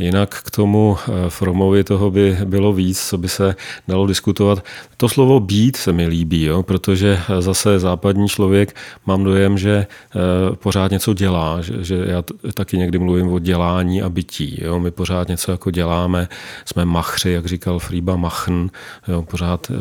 Jinak 0.00 0.42
k 0.42 0.50
tomu 0.50 0.96
eh, 0.96 1.30
Fromovi 1.30 1.84
toho 1.84 2.10
by 2.10 2.38
bylo 2.44 2.72
víc, 2.72 3.08
co 3.08 3.18
by 3.18 3.28
se 3.28 3.54
dalo 3.88 4.06
diskutovat. 4.06 4.64
To 4.96 5.08
slovo 5.08 5.40
být 5.40 5.76
se 5.76 5.92
mi 5.92 6.06
líbí, 6.06 6.44
jo, 6.44 6.62
protože 6.62 7.20
eh, 7.28 7.42
zase 7.42 7.78
západní 7.78 8.28
člověk 8.28 8.76
mám 9.06 9.24
dojem, 9.24 9.58
že 9.58 9.72
eh, 9.76 10.56
pořád 10.56 10.90
něco 10.90 11.14
dělá, 11.14 11.62
že, 11.62 11.84
že 11.84 12.04
já 12.06 12.22
taky 12.54 12.78
někdy 12.78 12.98
mluvím 12.98 13.28
o 13.28 13.38
dělání 13.38 14.02
a 14.02 14.08
bytí. 14.08 14.58
Jo. 14.62 14.78
My 14.78 14.90
pořád 14.90 15.28
něco 15.28 15.52
jako 15.52 15.70
děláme, 15.70 16.28
jsme 16.64 16.84
machři, 16.84 17.30
jak 17.30 17.46
říkal 17.46 17.78
Fríba 17.78 18.16
Machn, 18.16 18.66
jo, 19.08 19.22
pořád 19.22 19.72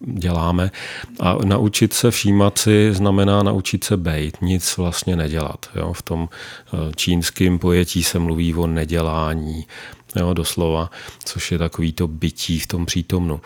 děláme. 0.00 0.70
A 1.20 1.36
naučit 1.44 1.92
se 1.92 2.10
všímat 2.10 2.58
si 2.58 2.92
znamená 2.92 3.42
naučit 3.42 3.84
se 3.84 3.96
bejt, 3.96 4.42
nic 4.42 4.76
vlastně 4.76 5.16
nedělat. 5.16 5.66
Jo. 5.74 5.92
V 5.92 6.02
tom 6.02 6.28
čínském 6.96 7.58
pojetí 7.58 8.02
se 8.02 8.18
mluví 8.18 8.54
o 8.54 8.66
nedělání, 8.66 9.65
jo, 10.16 10.34
doslova, 10.34 10.90
což 11.24 11.52
je 11.52 11.58
takový 11.58 11.92
to 11.92 12.08
bytí 12.08 12.58
v 12.58 12.66
tom 12.66 12.86
přítomnu. 12.86 13.40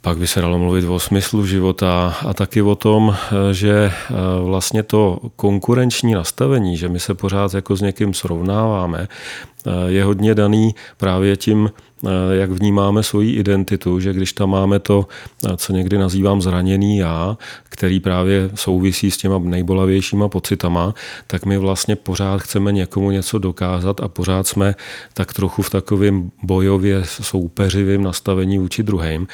Pak 0.00 0.18
by 0.18 0.26
se 0.26 0.40
dalo 0.40 0.58
mluvit 0.58 0.84
o 0.84 0.98
smyslu 0.98 1.46
života 1.46 2.16
a 2.26 2.34
taky 2.34 2.62
o 2.62 2.74
tom, 2.74 3.16
že 3.52 3.72
e, 3.72 3.92
vlastně 4.44 4.82
to 4.82 5.18
konkurenční 5.36 6.14
nastavení, 6.14 6.76
že 6.76 6.88
my 6.88 7.00
se 7.00 7.14
pořád 7.14 7.54
jako 7.54 7.76
s 7.76 7.80
někým 7.80 8.14
srovnáváme, 8.14 9.08
je 9.86 10.04
hodně 10.04 10.34
daný 10.34 10.74
právě 10.96 11.36
tím 11.36 11.70
Eh, 12.06 12.36
jak 12.36 12.50
vnímáme 12.50 13.02
svoji 13.02 13.32
identitu, 13.32 14.00
že 14.00 14.12
když 14.12 14.32
tam 14.32 14.50
máme 14.50 14.78
to, 14.78 15.06
eh, 15.46 15.56
co 15.56 15.72
někdy 15.72 15.98
nazývám 15.98 16.42
zraněný 16.42 16.98
já, 16.98 17.38
který 17.64 18.00
právě 18.00 18.50
souvisí 18.54 19.10
s 19.10 19.16
těma 19.16 19.38
nejbolavějšíma 19.38 20.28
pocitama, 20.28 20.94
tak 21.26 21.46
my 21.46 21.58
vlastně 21.58 21.96
pořád 21.96 22.42
chceme 22.42 22.72
někomu 22.72 23.10
něco 23.10 23.38
dokázat 23.38 24.00
a 24.00 24.08
pořád 24.08 24.46
jsme 24.46 24.74
tak 25.14 25.32
trochu 25.32 25.62
v 25.62 25.70
takovém 25.70 26.30
bojově 26.42 27.02
soupeřivém 27.04 28.02
nastavení 28.02 28.58
vůči 28.58 28.82
druhým. 28.82 29.26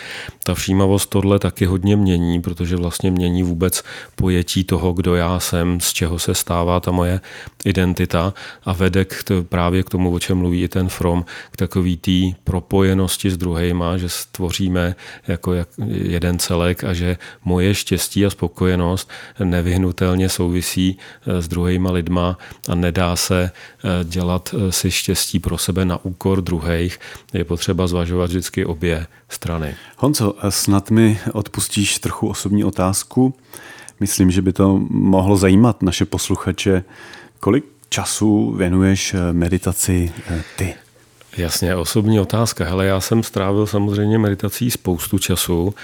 Ta 0.45 0.55
všímavost 0.55 1.11
tohle 1.11 1.39
taky 1.39 1.65
hodně 1.65 1.97
mění, 1.97 2.41
protože 2.41 2.77
vlastně 2.77 3.11
mění 3.11 3.43
vůbec 3.43 3.83
pojetí 4.17 4.65
toho, 4.65 4.93
kdo 4.93 5.15
já 5.15 5.41
jsem, 5.41 5.81
z 5.81 5.93
čeho 5.93 6.19
se 6.19 6.35
stává 6.35 6.81
ta 6.81 6.91
moje 6.91 7.21
identita 7.65 8.35
a 8.65 8.73
vede 8.73 9.05
k 9.05 9.25
právě 9.49 9.83
k 9.83 9.91
tomu, 9.91 10.11
o 10.19 10.21
čem 10.21 10.39
mluví 10.39 10.63
i 10.63 10.69
ten 10.69 10.89
From, 10.89 11.25
k 11.51 11.57
takový 11.57 11.97
tý 11.97 12.35
propojenosti 12.45 13.31
s 13.31 13.37
druhýma, 13.37 13.97
že 13.97 14.09
stvoříme 14.09 14.97
jako 15.29 15.55
jeden 15.87 16.39
celek 16.39 16.85
a 16.85 16.93
že 16.93 17.17
moje 17.45 17.75
štěstí 17.75 18.27
a 18.27 18.31
spokojenost 18.31 19.11
nevyhnutelně 19.45 20.29
souvisí 20.29 20.99
eh, 20.99 21.43
s 21.43 21.49
druhýma 21.49 21.91
lidma 21.91 22.39
a 22.69 22.75
nedá 22.75 23.17
se 23.17 23.51
eh, 23.51 24.05
dělat 24.05 24.55
eh, 24.55 24.73
si 24.73 24.91
štěstí 24.91 25.39
pro 25.39 25.59
sebe 25.59 25.85
na 25.85 26.05
úkor 26.05 26.43
druhých. 26.43 26.99
Je 27.33 27.45
potřeba 27.45 27.87
zvažovat 27.87 28.27
vždycky 28.31 28.65
obě 28.67 29.07
strany. 29.29 29.75
Honco, 29.97 30.35
snad 30.49 30.91
mi 30.91 31.19
odpustíš 31.33 31.99
trochu 31.99 32.29
osobní 32.29 32.65
otázku. 32.65 33.35
Myslím, 34.01 34.31
že 34.31 34.43
by 34.43 34.53
to 34.53 34.79
mohlo 34.91 35.37
zajímat 35.37 35.83
naše 35.83 36.05
posluchače. 36.05 36.85
Kolik 37.41 37.78
času 37.89 38.53
věnuješ 38.57 39.15
meditaci 39.33 40.13
ty? 40.57 40.75
Jasně, 41.37 41.77
osobní 41.77 42.21
otázka. 42.21 42.65
Hele, 42.65 42.87
já 42.87 43.01
jsem 43.01 43.23
strávil 43.23 43.67
samozřejmě 43.67 44.19
meditací 44.19 44.71
spoustu 44.71 45.19
času. 45.19 45.75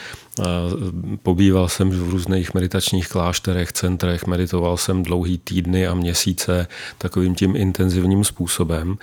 Pobýval 1.22 1.68
jsem 1.68 1.90
v 1.90 2.10
různých 2.10 2.54
meditačních 2.54 3.08
klášterech, 3.08 3.72
centrech, 3.72 4.26
meditoval 4.26 4.76
jsem 4.76 5.02
dlouhý 5.02 5.38
týdny 5.38 5.86
a 5.86 5.94
měsíce 5.94 6.66
takovým 6.98 7.34
tím 7.34 7.56
intenzivním 7.56 8.24
způsobem. 8.24 8.96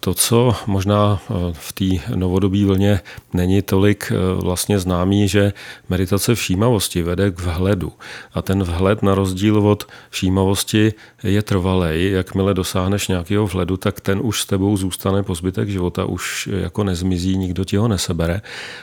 To, 0.00 0.14
co 0.14 0.56
možná 0.66 1.20
v 1.52 1.72
té 1.72 2.14
novodobí 2.14 2.64
vlně 2.64 3.00
není 3.32 3.62
tolik 3.62 4.12
vlastně 4.34 4.78
známý, 4.78 5.28
že 5.28 5.52
meditace 5.88 6.34
všímavosti 6.34 7.02
vede 7.02 7.30
k 7.30 7.40
vhledu. 7.40 7.92
A 8.34 8.42
ten 8.42 8.62
vhled 8.62 9.02
na 9.02 9.14
rozdíl 9.14 9.58
od 9.58 9.86
všímavosti 10.10 10.92
je 11.22 11.42
trvalej. 11.42 12.10
Jakmile 12.10 12.54
dosáhneš 12.54 13.08
nějakého 13.08 13.46
vhledu, 13.46 13.76
tak 13.76 14.00
ten 14.00 14.20
už 14.22 14.42
s 14.42 14.46
tebou 14.46 14.76
zůstane 14.76 15.22
po 15.22 15.34
zbytek 15.50 15.68
života, 15.68 16.04
už 16.04 16.48
jako 16.52 16.84
nezmizí, 16.84 17.36
nikdo 17.36 17.64
ti 17.64 17.76
ho 17.76 17.88
nesebere, 17.88 18.42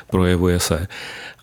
projevuje 0.09 0.59
se. 0.59 0.87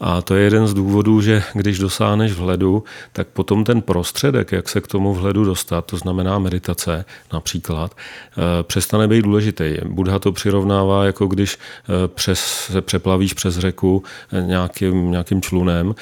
A 0.06 0.22
to 0.22 0.34
je 0.34 0.44
jeden 0.44 0.66
z 0.66 0.74
důvodů, 0.74 1.20
že 1.20 1.42
když 1.52 1.78
dosáhneš 1.78 2.32
vhledu, 2.32 2.84
tak 3.12 3.28
potom 3.28 3.64
ten 3.64 3.82
prostředek, 3.82 4.52
jak 4.52 4.68
se 4.68 4.80
k 4.80 4.86
tomu 4.86 5.14
vhledu 5.14 5.44
dostat, 5.44 5.86
to 5.86 5.96
znamená 5.96 6.38
meditace 6.38 7.04
například, 7.32 7.96
eh, 7.96 8.62
přestane 8.62 9.08
být 9.08 9.22
důležitý. 9.22 9.76
Buddha 9.84 10.18
to 10.18 10.32
přirovnává, 10.32 11.04
jako 11.04 11.26
když 11.26 11.58
eh, 11.58 12.08
přes, 12.08 12.40
se 12.72 12.80
přeplavíš 12.80 13.32
přes 13.32 13.58
řeku 13.58 14.02
eh, 14.32 14.42
nějakým, 14.42 15.10
nějakým 15.10 15.42
člunem, 15.42 15.94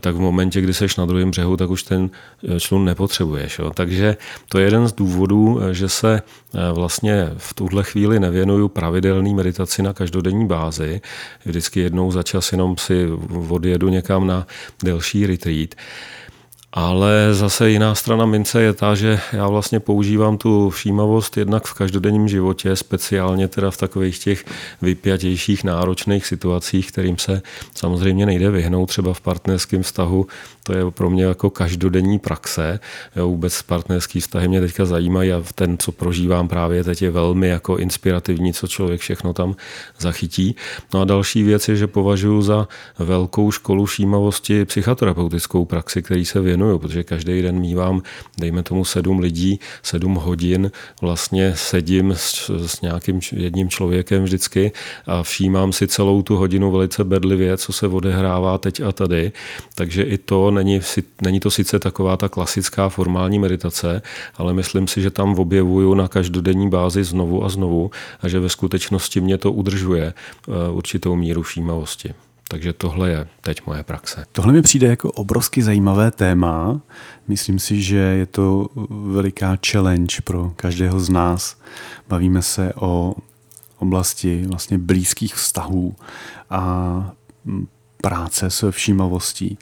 tak 0.00 0.14
v 0.14 0.20
momentě, 0.20 0.60
kdy 0.60 0.74
seš 0.74 0.96
na 0.96 1.06
druhém 1.06 1.30
břehu, 1.30 1.56
tak 1.56 1.70
už 1.70 1.82
ten 1.82 2.10
člun 2.58 2.84
nepotřebuješ. 2.84 3.58
Jo. 3.58 3.70
Takže 3.74 4.16
to 4.48 4.58
je 4.58 4.64
jeden 4.64 4.88
z 4.88 4.92
důvodů, 4.92 5.60
že 5.72 5.88
se 5.88 6.22
vlastně 6.72 7.30
v 7.36 7.54
tuhle 7.54 7.84
chvíli 7.84 8.20
nevěnuju 8.20 8.68
pravidelný 8.68 9.34
meditaci 9.34 9.82
na 9.82 9.92
každodenní 9.92 10.46
bázi. 10.46 11.00
Vždycky 11.44 11.80
jednou 11.80 12.12
za 12.12 12.22
čas 12.22 12.52
jenom 12.52 12.76
si 12.76 13.08
odjedu 13.52 13.88
někam 13.88 14.26
na 14.26 14.46
delší 14.82 15.26
retreat. 15.26 15.74
Ale 16.72 17.34
zase 17.34 17.70
jiná 17.70 17.94
strana 17.94 18.26
mince 18.26 18.62
je 18.62 18.72
ta, 18.72 18.94
že 18.94 19.20
já 19.32 19.48
vlastně 19.48 19.80
používám 19.80 20.38
tu 20.38 20.70
všímavost 20.70 21.36
jednak 21.36 21.66
v 21.66 21.74
každodenním 21.74 22.28
životě, 22.28 22.76
speciálně 22.76 23.48
teda 23.48 23.70
v 23.70 23.76
takových 23.76 24.18
těch 24.18 24.44
vypjatějších, 24.82 25.64
náročných 25.64 26.26
situacích, 26.26 26.92
kterým 26.92 27.18
se 27.18 27.42
samozřejmě 27.74 28.26
nejde 28.26 28.50
vyhnout, 28.50 28.86
třeba 28.86 29.14
v 29.14 29.20
partnerském 29.20 29.82
vztahu 29.82 30.26
to 30.68 30.72
je 30.72 30.90
pro 30.90 31.10
mě 31.10 31.24
jako 31.24 31.50
každodenní 31.50 32.18
praxe. 32.18 32.80
Jo, 33.16 33.28
vůbec 33.28 33.62
partnerský 33.62 34.20
vztahy 34.20 34.48
mě 34.48 34.60
teďka 34.60 34.84
zajímají 34.84 35.32
a 35.32 35.42
ten, 35.54 35.78
co 35.78 35.92
prožívám 35.92 36.48
právě 36.48 36.84
teď, 36.84 37.02
je 37.02 37.10
velmi 37.10 37.48
jako 37.48 37.76
inspirativní, 37.76 38.52
co 38.52 38.68
člověk 38.68 39.00
všechno 39.00 39.32
tam 39.32 39.56
zachytí. 39.98 40.56
No 40.94 41.00
a 41.00 41.04
další 41.04 41.42
věc 41.42 41.68
je, 41.68 41.76
že 41.76 41.86
považuji 41.86 42.42
za 42.42 42.68
velkou 42.98 43.50
školu 43.50 43.84
všímavosti 43.84 44.64
psychoterapeutickou 44.64 45.64
praxi, 45.64 46.02
který 46.02 46.24
se 46.24 46.40
věnuju, 46.58 46.78
protože 46.78 47.04
každý 47.04 47.42
den 47.42 47.60
mývám, 47.60 48.02
dejme 48.38 48.62
tomu 48.62 48.84
sedm 48.84 49.18
lidí, 49.18 49.60
sedm 49.82 50.14
hodin, 50.14 50.70
vlastně 51.02 51.52
sedím 51.56 52.12
s, 52.12 52.50
s 52.66 52.80
nějakým 52.80 53.20
jedním 53.32 53.68
člověkem 53.68 54.24
vždycky 54.24 54.72
a 55.06 55.22
všímám 55.22 55.72
si 55.72 55.86
celou 55.86 56.22
tu 56.22 56.36
hodinu 56.36 56.70
velice 56.70 57.04
bedlivě, 57.04 57.56
co 57.56 57.72
se 57.72 57.86
odehrává 57.86 58.58
teď 58.58 58.80
a 58.80 58.92
tady. 58.92 59.32
Takže 59.74 60.02
i 60.02 60.18
to 60.18 60.50
není, 60.50 60.80
není 61.22 61.40
to 61.40 61.50
sice 61.50 61.78
taková 61.78 62.16
ta 62.16 62.28
klasická 62.28 62.88
formální 62.88 63.38
meditace, 63.38 64.02
ale 64.36 64.54
myslím 64.54 64.88
si, 64.88 65.02
že 65.02 65.10
tam 65.10 65.38
objevuju 65.38 65.94
na 65.94 66.08
každodenní 66.08 66.70
bázi 66.70 67.04
znovu 67.04 67.44
a 67.44 67.48
znovu 67.48 67.90
a 68.20 68.28
že 68.28 68.40
ve 68.40 68.48
skutečnosti 68.48 69.20
mě 69.20 69.38
to 69.38 69.52
udržuje 69.52 70.06
eh, 70.06 70.70
určitou 70.70 71.16
míru 71.16 71.42
všímavosti. 71.42 72.27
Takže 72.48 72.72
tohle 72.72 73.10
je 73.10 73.28
teď 73.40 73.66
moje 73.66 73.82
praxe. 73.82 74.24
Tohle 74.32 74.52
mi 74.52 74.62
přijde 74.62 74.86
jako 74.86 75.12
obrovsky 75.12 75.62
zajímavé 75.62 76.10
téma. 76.10 76.80
Myslím 77.28 77.58
si, 77.58 77.82
že 77.82 77.96
je 77.96 78.26
to 78.26 78.68
veliká 78.90 79.58
challenge 79.70 80.16
pro 80.24 80.52
každého 80.56 81.00
z 81.00 81.08
nás. 81.08 81.56
Bavíme 82.08 82.42
se 82.42 82.72
o 82.74 83.14
oblasti 83.78 84.46
vlastně 84.46 84.78
blízkých 84.78 85.34
vztahů 85.34 85.96
a 86.50 87.12
práce 88.02 88.50
s 88.50 88.70
všímavostí. 88.70 89.58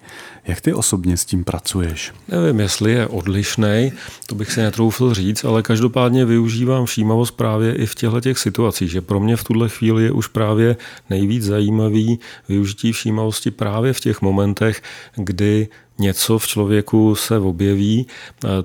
Jak 0.47 0.61
ty 0.61 0.75
osobně 0.75 1.17
s 1.17 1.25
tím 1.25 1.45
pracuješ? 1.45 2.13
Nevím, 2.29 2.61
jestli 2.61 2.93
je 2.93 3.07
odlišný, 3.07 3.93
to 4.27 4.35
bych 4.35 4.53
si 4.53 4.61
netroufil 4.61 5.15
říct, 5.15 5.45
ale 5.45 5.63
každopádně 5.63 6.25
využívám 6.25 6.87
všímavost 6.87 7.37
právě 7.37 7.75
i 7.75 7.87
v 7.87 7.95
těchto 7.95 8.21
těch 8.21 8.39
situacích, 8.39 8.91
že 8.91 9.01
pro 9.01 9.21
mě 9.21 9.37
v 9.37 9.45
tuhle 9.45 9.69
chvíli 9.69 10.05
je 10.05 10.13
už 10.13 10.27
právě 10.27 10.77
nejvíc 11.11 11.45
zajímavý 11.45 12.19
využití 12.49 12.93
všímavosti 12.93 13.51
právě 13.51 13.93
v 13.93 14.01
těch 14.01 14.23
momentech, 14.23 14.83
kdy 15.17 15.69
něco 15.99 16.39
v 16.39 16.47
člověku 16.47 17.15
se 17.15 17.39
objeví, 17.39 18.07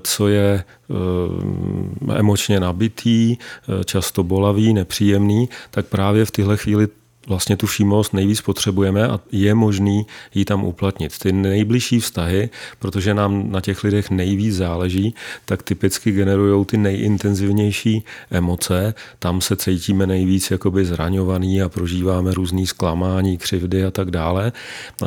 co 0.02 0.28
je 0.28 0.64
eh, 0.90 2.18
emočně 2.18 2.60
nabitý, 2.60 3.36
eh, 3.36 3.84
často 3.84 4.22
bolavý, 4.22 4.74
nepříjemný, 4.74 5.48
tak 5.70 5.86
právě 5.86 6.24
v 6.24 6.30
tyhle 6.30 6.56
chvíli 6.56 6.88
vlastně 7.26 7.56
tu 7.56 7.66
všímavost 7.66 8.14
nejvíc 8.14 8.40
potřebujeme 8.40 9.08
a 9.08 9.20
je 9.32 9.54
možný 9.54 10.06
ji 10.34 10.44
tam 10.44 10.64
uplatnit. 10.64 11.18
Ty 11.18 11.32
nejbližší 11.32 12.00
vztahy, 12.00 12.50
protože 12.78 13.14
nám 13.14 13.50
na 13.50 13.60
těch 13.60 13.84
lidech 13.84 14.10
nejvíc 14.10 14.56
záleží, 14.56 15.14
tak 15.44 15.62
typicky 15.62 16.12
generují 16.12 16.64
ty 16.64 16.76
nejintenzivnější 16.76 18.04
emoce. 18.30 18.94
Tam 19.18 19.40
se 19.40 19.56
cítíme 19.56 20.06
nejvíc 20.06 20.50
jakoby 20.50 20.84
zraňovaný 20.84 21.62
a 21.62 21.68
prožíváme 21.68 22.34
různý 22.34 22.66
zklamání, 22.66 23.38
křivdy 23.38 23.84
a 23.84 23.90
tak 23.90 24.10
dále, 24.10 24.52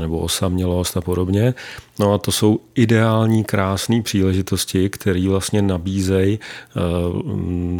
nebo 0.01 0.19
osamělost 0.19 0.97
a 0.97 1.01
podobně. 1.01 1.53
No 1.99 2.13
a 2.13 2.17
to 2.17 2.31
jsou 2.31 2.59
ideální, 2.75 3.43
krásné 3.43 4.01
příležitosti, 4.01 4.89
které 4.89 5.29
vlastně 5.29 5.61
nabízejí 5.61 6.39
eh, 6.39 6.79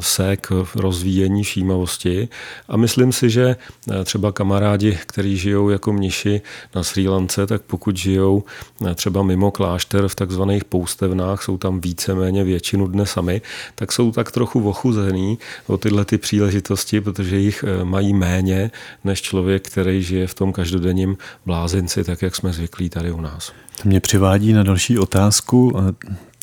se 0.02 0.38
k 0.38 0.66
rozvíjení 0.76 1.44
všímavosti. 1.44 2.30
A 2.68 2.78
myslím 2.78 3.12
si, 3.12 3.30
že 3.30 3.56
eh, 3.92 4.04
třeba 4.26 4.34
kamarádi, 4.34 4.98
kteří 5.06 5.38
žijou 5.38 5.70
jako 5.70 5.94
mniši 5.94 6.42
na 6.76 6.84
Sri 6.84 7.08
Lance, 7.08 7.48
tak 7.48 7.62
pokud 7.62 7.98
žijou 7.98 8.44
eh, 8.86 8.96
třeba 8.96 9.24
mimo 9.24 9.52
klášter 9.52 10.08
v 10.08 10.16
takzvaných 10.16 10.66
poustevnách, 10.66 11.44
jsou 11.44 11.58
tam 11.58 11.80
víceméně 11.80 12.44
většinu 12.44 12.88
dne 12.88 13.06
sami, 13.06 13.42
tak 13.76 13.92
jsou 13.92 14.12
tak 14.12 14.32
trochu 14.32 14.70
ochuzený 14.70 15.38
o 15.68 15.78
tyhle 15.78 16.06
ty 16.06 16.18
příležitosti, 16.18 17.02
protože 17.02 17.38
jich 17.38 17.66
mají 17.84 18.14
méně 18.14 18.72
než 19.04 19.22
člověk, 19.22 19.68
který 19.68 20.04
žije 20.04 20.28
v 20.28 20.34
tom 20.34 20.54
každodenním 20.54 21.18
blázinci, 21.46 22.04
tak 22.04 22.22
jak 22.22 22.36
jsme 22.36 22.54
zvyklí 22.54 22.90
tady 22.90 23.12
u 23.12 23.22
nás. 23.22 23.52
To 23.82 23.90
mě 23.90 24.00
přivádí 24.00 24.54
na 24.54 24.64
další 24.64 25.00
otázku. 25.00 25.74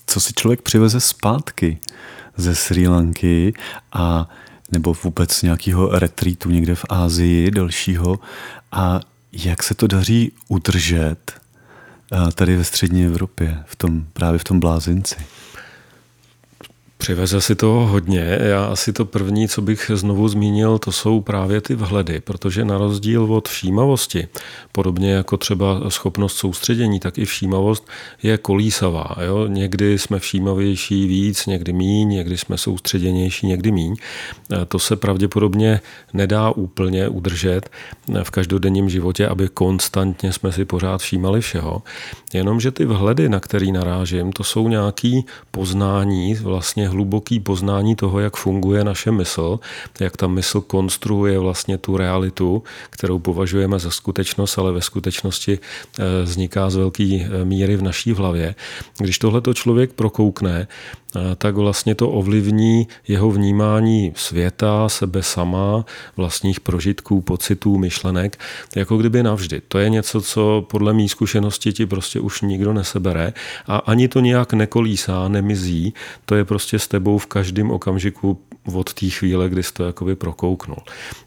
Co 0.06 0.20
si 0.20 0.32
člověk 0.32 0.62
přiveze 0.62 1.00
zpátky 1.00 1.78
ze 2.36 2.54
Sri 2.54 2.88
Lanky 2.88 3.54
a 3.92 4.28
nebo 4.72 4.94
vůbec 5.02 5.42
nějakého 5.42 5.98
retreatu 5.98 6.50
někde 6.50 6.74
v 6.74 6.84
Ázii 6.88 7.50
dalšího 7.50 8.20
a 8.72 9.00
jak 9.32 9.62
se 9.62 9.74
to 9.74 9.86
daří 9.86 10.32
udržet 10.48 11.32
tady 12.34 12.56
ve 12.56 12.64
střední 12.64 13.04
Evropě, 13.04 13.58
v 13.66 13.76
tom, 13.76 14.04
právě 14.12 14.38
v 14.38 14.44
tom 14.44 14.60
blázinci? 14.60 15.16
Přiveze 17.02 17.40
si 17.40 17.54
toho 17.54 17.86
hodně. 17.86 18.38
Já 18.42 18.64
asi 18.64 18.92
to 18.92 19.04
první, 19.04 19.48
co 19.48 19.62
bych 19.62 19.90
znovu 19.94 20.28
zmínil, 20.28 20.78
to 20.78 20.92
jsou 20.92 21.20
právě 21.20 21.60
ty 21.60 21.74
vhledy, 21.74 22.20
protože 22.20 22.64
na 22.64 22.78
rozdíl 22.78 23.34
od 23.34 23.48
všímavosti, 23.48 24.28
podobně 24.72 25.12
jako 25.12 25.36
třeba 25.36 25.90
schopnost 25.90 26.36
soustředění, 26.36 27.00
tak 27.00 27.18
i 27.18 27.24
všímavost 27.24 27.88
je 28.22 28.38
kolísavá. 28.38 29.16
Jo? 29.26 29.46
Někdy 29.46 29.98
jsme 29.98 30.18
všímavější 30.18 31.06
víc, 31.06 31.46
někdy 31.46 31.72
míň, 31.72 32.08
někdy 32.08 32.38
jsme 32.38 32.58
soustředěnější, 32.58 33.46
někdy 33.46 33.72
míň. 33.72 33.96
To 34.68 34.78
se 34.78 34.96
pravděpodobně 34.96 35.80
nedá 36.12 36.50
úplně 36.50 37.08
udržet 37.08 37.70
v 38.22 38.30
každodenním 38.30 38.88
životě, 38.88 39.28
aby 39.28 39.48
konstantně 39.48 40.32
jsme 40.32 40.52
si 40.52 40.64
pořád 40.64 41.00
všímali 41.00 41.40
všeho. 41.40 41.82
Jenomže 42.34 42.70
ty 42.70 42.84
vhledy, 42.84 43.28
na 43.28 43.40
který 43.40 43.72
narážím, 43.72 44.32
to 44.32 44.44
jsou 44.44 44.68
nějaký 44.68 45.24
poznání 45.50 46.34
vlastně 46.34 46.91
hluboký 46.92 47.40
poznání 47.40 47.96
toho, 47.96 48.20
jak 48.20 48.36
funguje 48.36 48.84
naše 48.84 49.10
mysl, 49.10 49.60
jak 50.00 50.16
ta 50.16 50.26
mysl 50.26 50.60
konstruuje 50.60 51.38
vlastně 51.38 51.78
tu 51.78 51.96
realitu, 51.96 52.62
kterou 52.90 53.18
považujeme 53.18 53.78
za 53.78 53.90
skutečnost, 53.90 54.58
ale 54.58 54.72
ve 54.72 54.80
skutečnosti 54.80 55.58
eh, 55.58 56.02
vzniká 56.22 56.70
z 56.70 56.76
velké 56.76 57.04
eh, 57.04 57.44
míry 57.44 57.76
v 57.76 57.82
naší 57.82 58.12
hlavě. 58.12 58.54
Když 58.98 59.18
tohleto 59.18 59.54
člověk 59.54 59.92
prokoukne, 59.92 60.68
tak 61.36 61.54
vlastně 61.54 61.94
to 61.94 62.10
ovlivní 62.10 62.88
jeho 63.08 63.30
vnímání 63.30 64.12
světa, 64.16 64.88
sebe 64.88 65.22
sama, 65.22 65.84
vlastních 66.16 66.60
prožitků, 66.60 67.20
pocitů, 67.20 67.78
myšlenek, 67.78 68.38
jako 68.76 68.96
kdyby 68.96 69.22
navždy. 69.22 69.62
To 69.68 69.78
je 69.78 69.88
něco, 69.88 70.20
co 70.20 70.66
podle 70.70 70.92
mý 70.92 71.08
zkušenosti 71.08 71.72
ti 71.72 71.86
prostě 71.86 72.20
už 72.20 72.40
nikdo 72.40 72.72
nesebere 72.72 73.32
a 73.66 73.76
ani 73.76 74.08
to 74.08 74.20
nějak 74.20 74.52
nekolísá, 74.52 75.28
nemizí. 75.28 75.94
To 76.24 76.34
je 76.34 76.44
prostě 76.44 76.78
s 76.78 76.88
tebou 76.88 77.18
v 77.18 77.26
každém 77.26 77.70
okamžiku 77.70 78.38
od 78.74 78.94
té 78.94 79.10
chvíle, 79.10 79.48
kdy 79.48 79.62
jsi 79.62 79.72
to 79.72 79.84
jakoby 79.84 80.16
prokouknul. 80.16 80.78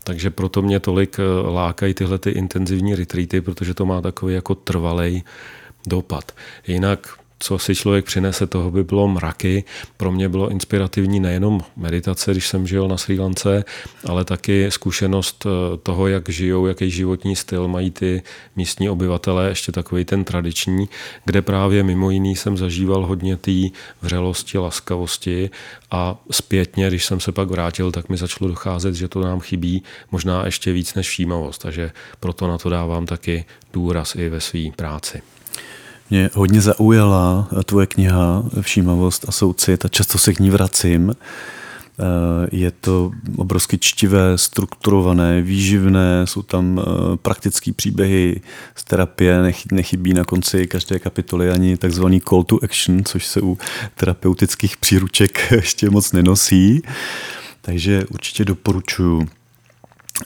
Takže 0.04 0.30
proto 0.30 0.62
mě 0.62 0.80
tolik 0.80 1.20
eh, 1.20 1.24
lákají 1.50 1.94
tyhle 1.94 2.18
ty 2.18 2.30
intenzivní 2.30 2.96
retreaty, 2.96 3.42
protože 3.42 3.74
to 3.74 3.86
má 3.86 4.02
takový 4.02 4.34
jako 4.34 4.56
trvalej 4.56 5.24
dopad. 5.88 6.32
Jinak 6.68 7.18
co 7.46 7.60
si 7.60 7.76
člověk 7.76 8.06
přinese, 8.06 8.48
toho 8.48 8.72
by 8.72 8.84
bylo 8.84 9.08
mraky. 9.08 9.64
Pro 9.98 10.12
mě 10.12 10.30
bylo 10.30 10.50
inspirativní 10.50 11.20
nejenom 11.20 11.62
meditace, 11.78 12.32
když 12.32 12.48
jsem 12.48 12.68
žil 12.68 12.88
na 12.88 12.98
Sri 12.98 13.20
Lance, 13.20 13.64
ale 14.06 14.26
taky 14.26 14.72
zkušenost 14.72 15.46
eh, 15.46 15.78
toho, 15.78 16.08
jak 16.08 16.30
žijou, 16.30 16.68
jaký 16.68 16.92
životní 16.92 17.36
styl 17.36 17.68
mají 17.68 17.92
ty 17.92 18.22
místní 18.56 18.90
obyvatele, 18.90 19.50
ještě 19.50 19.72
takový 19.72 20.06
ten 20.06 20.24
tradiční, 20.24 20.90
kde 21.26 21.42
právě 21.42 21.84
mimo 21.84 22.10
jiný 22.10 22.36
jsem 22.36 22.58
zažíval 22.58 23.06
hodně 23.06 23.38
té 23.38 23.52
vřelosti, 24.02 24.58
laskavosti 24.58 25.50
a 25.92 26.18
zpětně, 26.32 26.88
když 26.88 27.06
jsem 27.06 27.20
se 27.20 27.32
pak 27.32 27.50
vrátil, 27.50 27.92
tak 27.92 28.10
mi 28.10 28.18
začalo 28.18 28.50
docházet, 28.50 28.96
že 28.96 29.08
to 29.08 29.22
nám 29.22 29.40
chybí 29.40 29.84
možná 30.12 30.46
ještě 30.46 30.72
víc 30.72 30.94
než 30.94 31.08
všímavost, 31.08 31.62
takže 31.62 31.92
proto 32.20 32.48
na 32.48 32.58
to 32.58 32.70
dávám 32.70 33.06
taky 33.06 33.46
důraz 33.74 34.16
i 34.16 34.30
ve 34.30 34.42
své 34.42 34.60
práci. 34.76 35.35
Mě 36.10 36.30
hodně 36.34 36.62
zaujala 36.62 37.48
tvoje 37.66 37.88
kniha 37.88 38.44
Všímavost 38.62 39.26
a 39.28 39.32
soucit 39.32 39.86
a 39.86 39.88
často 39.88 40.18
se 40.18 40.34
k 40.34 40.40
ní 40.40 40.50
vracím. 40.50 41.16
Eh, 42.00 42.48
je 42.52 42.72
to 42.72 43.12
obrovsky 43.38 43.78
čtivé, 43.78 44.38
strukturované, 44.38 45.42
výživné, 45.42 46.28
jsou 46.28 46.42
tam 46.42 46.82
eh, 46.82 47.18
praktické 47.18 47.74
příběhy 47.74 48.42
z 48.76 48.84
terapie, 48.84 49.54
nechybí 49.72 50.14
na 50.14 50.24
konci 50.24 50.68
každé 50.68 51.00
kapitoly 51.00 51.50
ani 51.50 51.78
takzvaný 51.78 52.22
call 52.22 52.44
to 52.44 52.60
action, 52.64 53.04
což 53.04 53.26
se 53.26 53.42
u 53.42 53.58
terapeutických 53.96 54.78
příruček 54.78 55.52
ještě 55.52 55.90
moc 55.90 56.12
nenosí. 56.12 56.82
Takže 57.62 58.06
určitě 58.10 58.46
doporučuji. 58.46 59.28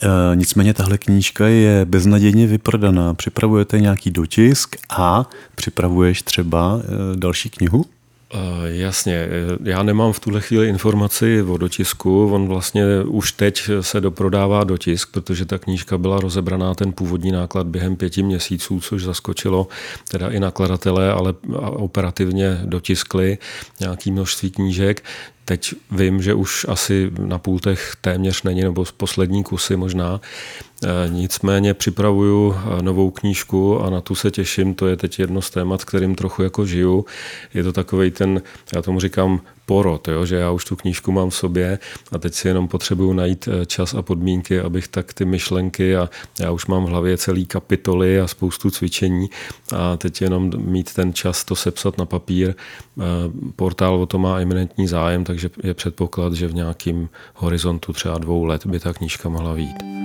E, 0.03 0.35
nicméně 0.35 0.73
tahle 0.73 0.97
knížka 0.97 1.47
je 1.47 1.85
beznadějně 1.85 2.47
vyprodaná. 2.47 3.13
Připravujete 3.13 3.79
nějaký 3.79 4.11
dotisk 4.11 4.75
a 4.89 5.29
připravuješ 5.55 6.21
třeba 6.21 6.79
e, 6.81 7.15
další 7.15 7.49
knihu? 7.49 7.85
Uh, 8.33 8.65
jasně, 8.65 9.27
já 9.63 9.83
nemám 9.83 10.13
v 10.13 10.19
tuhle 10.19 10.41
chvíli 10.41 10.67
informaci 10.69 11.41
o 11.41 11.57
dotisku, 11.57 12.33
on 12.33 12.47
vlastně 12.47 12.83
už 13.05 13.31
teď 13.31 13.69
se 13.81 14.01
doprodává 14.01 14.63
dotisk, 14.63 15.11
protože 15.11 15.45
ta 15.45 15.57
knížka 15.57 15.97
byla 15.97 16.19
rozebraná 16.19 16.75
ten 16.75 16.93
původní 16.93 17.31
náklad 17.31 17.67
během 17.67 17.95
pěti 17.95 18.23
měsíců, 18.23 18.79
což 18.79 19.03
zaskočilo 19.03 19.67
teda 20.11 20.29
i 20.29 20.39
nakladatele, 20.39 21.11
ale 21.11 21.33
operativně 21.69 22.61
dotiskli 22.65 23.37
nějaký 23.79 24.11
množství 24.11 24.51
knížek. 24.51 25.03
Teď 25.45 25.73
vím, 25.91 26.21
že 26.21 26.33
už 26.33 26.65
asi 26.69 27.11
na 27.19 27.37
půltech 27.37 27.95
téměř 28.01 28.43
není, 28.43 28.61
nebo 28.61 28.85
z 28.85 28.91
poslední 28.91 29.43
kusy 29.43 29.75
možná. 29.75 30.21
E, 30.83 31.09
nicméně 31.09 31.73
připravuju 31.73 32.55
e, 32.55 32.83
novou 32.83 33.11
knížku 33.11 33.81
a 33.81 33.89
na 33.89 34.01
tu 34.01 34.15
se 34.15 34.31
těším. 34.31 34.73
To 34.73 34.87
je 34.87 34.95
teď 34.95 35.19
jedno 35.19 35.41
z 35.41 35.49
témat, 35.49 35.85
kterým 35.85 36.15
trochu 36.15 36.43
jako 36.43 36.65
žiju. 36.65 37.05
Je 37.53 37.63
to 37.63 37.73
takový 37.73 38.11
ten, 38.11 38.41
já 38.75 38.81
tomu 38.81 38.99
říkám 38.99 39.41
porod, 39.65 40.07
jo? 40.07 40.25
že 40.25 40.35
já 40.35 40.51
už 40.51 40.65
tu 40.65 40.75
knížku 40.75 41.11
mám 41.11 41.29
v 41.29 41.35
sobě 41.35 41.79
a 42.11 42.17
teď 42.17 42.33
si 42.33 42.47
jenom 42.47 42.67
potřebuju 42.67 43.13
najít 43.13 43.47
e, 43.47 43.65
čas 43.65 43.93
a 43.93 44.01
podmínky, 44.01 44.59
abych 44.59 44.87
tak 44.87 45.13
ty 45.13 45.25
myšlenky 45.25 45.95
a 45.95 46.09
já 46.39 46.51
už 46.51 46.65
mám 46.65 46.85
v 46.85 46.89
hlavě 46.89 47.17
celý 47.17 47.45
kapitoly 47.45 48.19
a 48.19 48.27
spoustu 48.27 48.71
cvičení 48.71 49.29
a 49.75 49.97
teď 49.97 50.21
jenom 50.21 50.51
mít 50.57 50.93
ten 50.93 51.13
čas 51.13 51.43
to 51.43 51.55
sepsat 51.55 51.97
na 51.97 52.05
papír. 52.05 52.53
Portál 53.55 53.95
o 53.95 54.05
to 54.05 54.19
má 54.19 54.39
eminentní 54.39 54.87
zájem, 54.87 55.23
takže 55.23 55.49
je 55.63 55.73
předpoklad, 55.73 56.33
že 56.33 56.47
v 56.47 56.53
nějakém 56.53 57.09
horizontu 57.33 57.93
třeba 57.93 58.17
dvou 58.17 58.45
let 58.45 58.65
by 58.65 58.79
ta 58.79 58.93
knížka 58.93 59.29
mohla 59.29 59.53
výjít. 59.53 59.99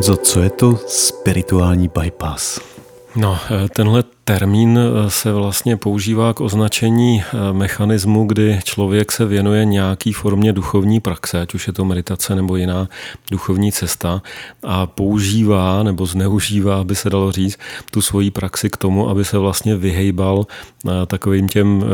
Honzo, 0.00 0.16
co 0.16 0.42
je 0.42 0.50
to 0.50 0.76
spirituální 0.86 1.90
bypass? 2.02 2.60
No, 3.16 3.38
eh, 3.50 3.68
tenhle 3.68 4.04
termín 4.24 4.78
eh, 4.78 5.10
se 5.10 5.32
vlastně 5.32 5.76
používá 5.76 6.34
k 6.34 6.40
označení 6.40 7.22
eh, 7.22 7.52
mechanismu, 7.52 8.24
kdy 8.24 8.60
člověk 8.64 9.12
se 9.12 9.24
věnuje 9.24 9.64
nějaký 9.64 10.12
formě 10.12 10.52
duchovní 10.52 11.00
praxe, 11.00 11.40
ať 11.40 11.54
už 11.54 11.66
je 11.66 11.72
to 11.72 11.84
meditace 11.84 12.34
nebo 12.34 12.56
jiná 12.56 12.88
duchovní 13.30 13.72
cesta 13.72 14.22
a 14.62 14.86
používá 14.86 15.82
nebo 15.82 16.06
zneužívá, 16.06 16.80
aby 16.80 16.96
se 16.96 17.10
dalo 17.10 17.32
říct, 17.32 17.58
tu 17.90 18.02
svoji 18.02 18.30
praxi 18.30 18.70
k 18.70 18.76
tomu, 18.76 19.08
aby 19.08 19.24
se 19.24 19.38
vlastně 19.38 19.76
vyhejbal 19.76 20.46
takovým 21.06 21.48
těm 21.48 21.84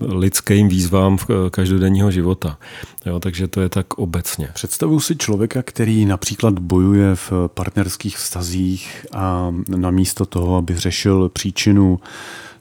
lidským 0.00 0.68
výzvám 0.68 1.18
každodenního 1.50 2.10
života. 2.10 2.58
Jo, 3.06 3.20
takže 3.20 3.48
to 3.48 3.60
je 3.60 3.68
tak 3.68 3.94
obecně. 3.94 4.48
Představuji 4.54 5.00
si 5.00 5.16
člověka, 5.16 5.62
který 5.62 6.06
například 6.06 6.58
bojuje 6.58 7.14
v 7.14 7.32
partnerských 7.46 8.16
vztazích 8.16 9.06
a 9.12 9.54
namísto 9.76 10.26
toho, 10.26 10.56
aby 10.56 10.76
řešil 10.76 11.28
příčinu 11.56 11.98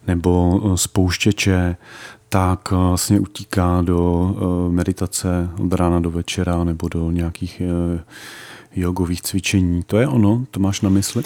nebo 0.08 0.62
eh, 0.63 0.77
spouštěče, 0.77 1.75
tak 2.29 2.69
eh, 2.71 2.75
vlastně 2.75 3.19
utíká 3.19 3.81
do 3.81 4.36
eh, 4.38 4.71
meditace 4.71 5.49
od 5.63 5.73
rána 5.73 5.99
do 5.99 6.12
večera 6.12 6.63
nebo 6.63 6.88
do 6.88 7.12
nějakých 7.12 7.62
jogových 8.75 9.21
cvičení. 9.21 9.84
To 9.84 9.97
je 9.97 10.08
ono? 10.08 10.45
To 10.51 10.60
máš 10.60 10.81
na 10.81 10.89
mysli? 10.89 11.23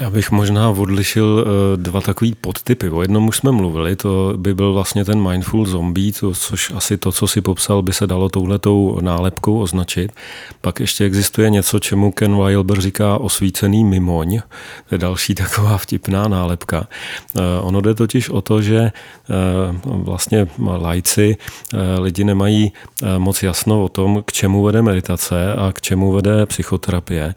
Já 0.00 0.10
bych 0.10 0.30
možná 0.30 0.70
odlišil 0.70 1.44
eh, 1.46 1.76
dva 1.76 2.00
takový 2.00 2.34
podtypy. 2.34 2.90
O 2.90 3.02
jednom 3.02 3.28
už 3.28 3.36
jsme 3.36 3.52
mluvili, 3.52 3.96
to 3.96 4.32
by 4.36 4.54
byl 4.54 4.72
vlastně 4.72 5.04
ten 5.04 5.28
mindful 5.28 5.66
zombie, 5.66 6.12
to, 6.12 6.32
což 6.32 6.70
asi 6.70 6.98
to, 6.98 7.12
co 7.12 7.26
si 7.26 7.40
popsal, 7.40 7.82
by 7.82 7.92
se 7.92 8.06
dalo 8.06 8.28
touhletou 8.28 8.98
nálepkou 9.00 9.60
označit. 9.60 10.12
Pak 10.60 10.80
ještě 10.80 11.04
existuje 11.04 11.50
něco, 11.50 11.78
čemu 11.78 12.12
Ken 12.12 12.36
Wilber 12.36 12.80
říká 12.80 13.18
osvícený 13.18 13.84
mimoň. 13.84 14.40
To 14.88 14.94
je 14.94 14.98
další 14.98 15.34
taková 15.44 15.78
vtipná 15.78 16.28
nálepka. 16.28 16.86
Eh, 17.36 17.40
ono 17.60 17.80
jde 17.80 17.94
totiž 17.94 18.28
o 18.28 18.42
to, 18.42 18.62
že 18.62 18.78
eh, 18.78 18.92
vlastně 19.84 20.46
lajci 20.58 21.36
lidi 21.98 22.24
nemají 22.24 22.72
moc 23.18 23.42
jasno 23.42 23.84
o 23.84 23.88
tom, 23.88 24.22
k 24.26 24.32
čemu 24.32 24.62
vede 24.62 24.82
meditace 24.82 25.54
a 25.54 25.72
k 25.72 25.80
čemu 25.80 26.12
vede 26.12 26.46
psychoterapie. 26.46 27.34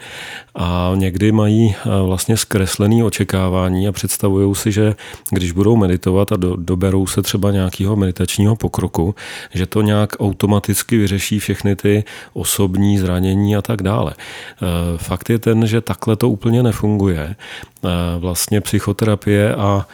A 0.55 0.91
někdy 0.95 1.31
mají 1.31 1.75
vlastně 2.05 2.37
zkreslený 2.47 3.03
očekávání 3.03 3.87
a 3.87 3.91
představují 3.91 4.55
si, 4.55 4.71
že 4.71 4.95
když 5.31 5.51
budou 5.51 5.75
meditovat 5.75 6.31
a 6.31 6.35
do, 6.35 6.55
doberou 6.55 7.07
se 7.07 7.21
třeba 7.21 7.51
nějakého 7.51 7.95
meditačního 7.95 8.55
pokroku, 8.55 9.15
že 9.53 9.65
to 9.65 9.81
nějak 9.81 10.15
automaticky 10.19 10.97
vyřeší 10.97 11.39
všechny 11.39 11.75
ty 11.75 12.03
osobní 12.33 12.99
zranění 12.99 13.55
a 13.55 13.61
tak 13.61 13.81
dále. 13.81 14.13
E, 14.15 14.97
fakt 14.97 15.29
je 15.29 15.39
ten, 15.39 15.67
že 15.67 15.81
takhle 15.81 16.15
to 16.15 16.29
úplně 16.29 16.63
nefunguje. 16.63 17.35
E, 17.35 17.35
vlastně 18.19 18.61
psychoterapie 18.61 19.55
a 19.55 19.85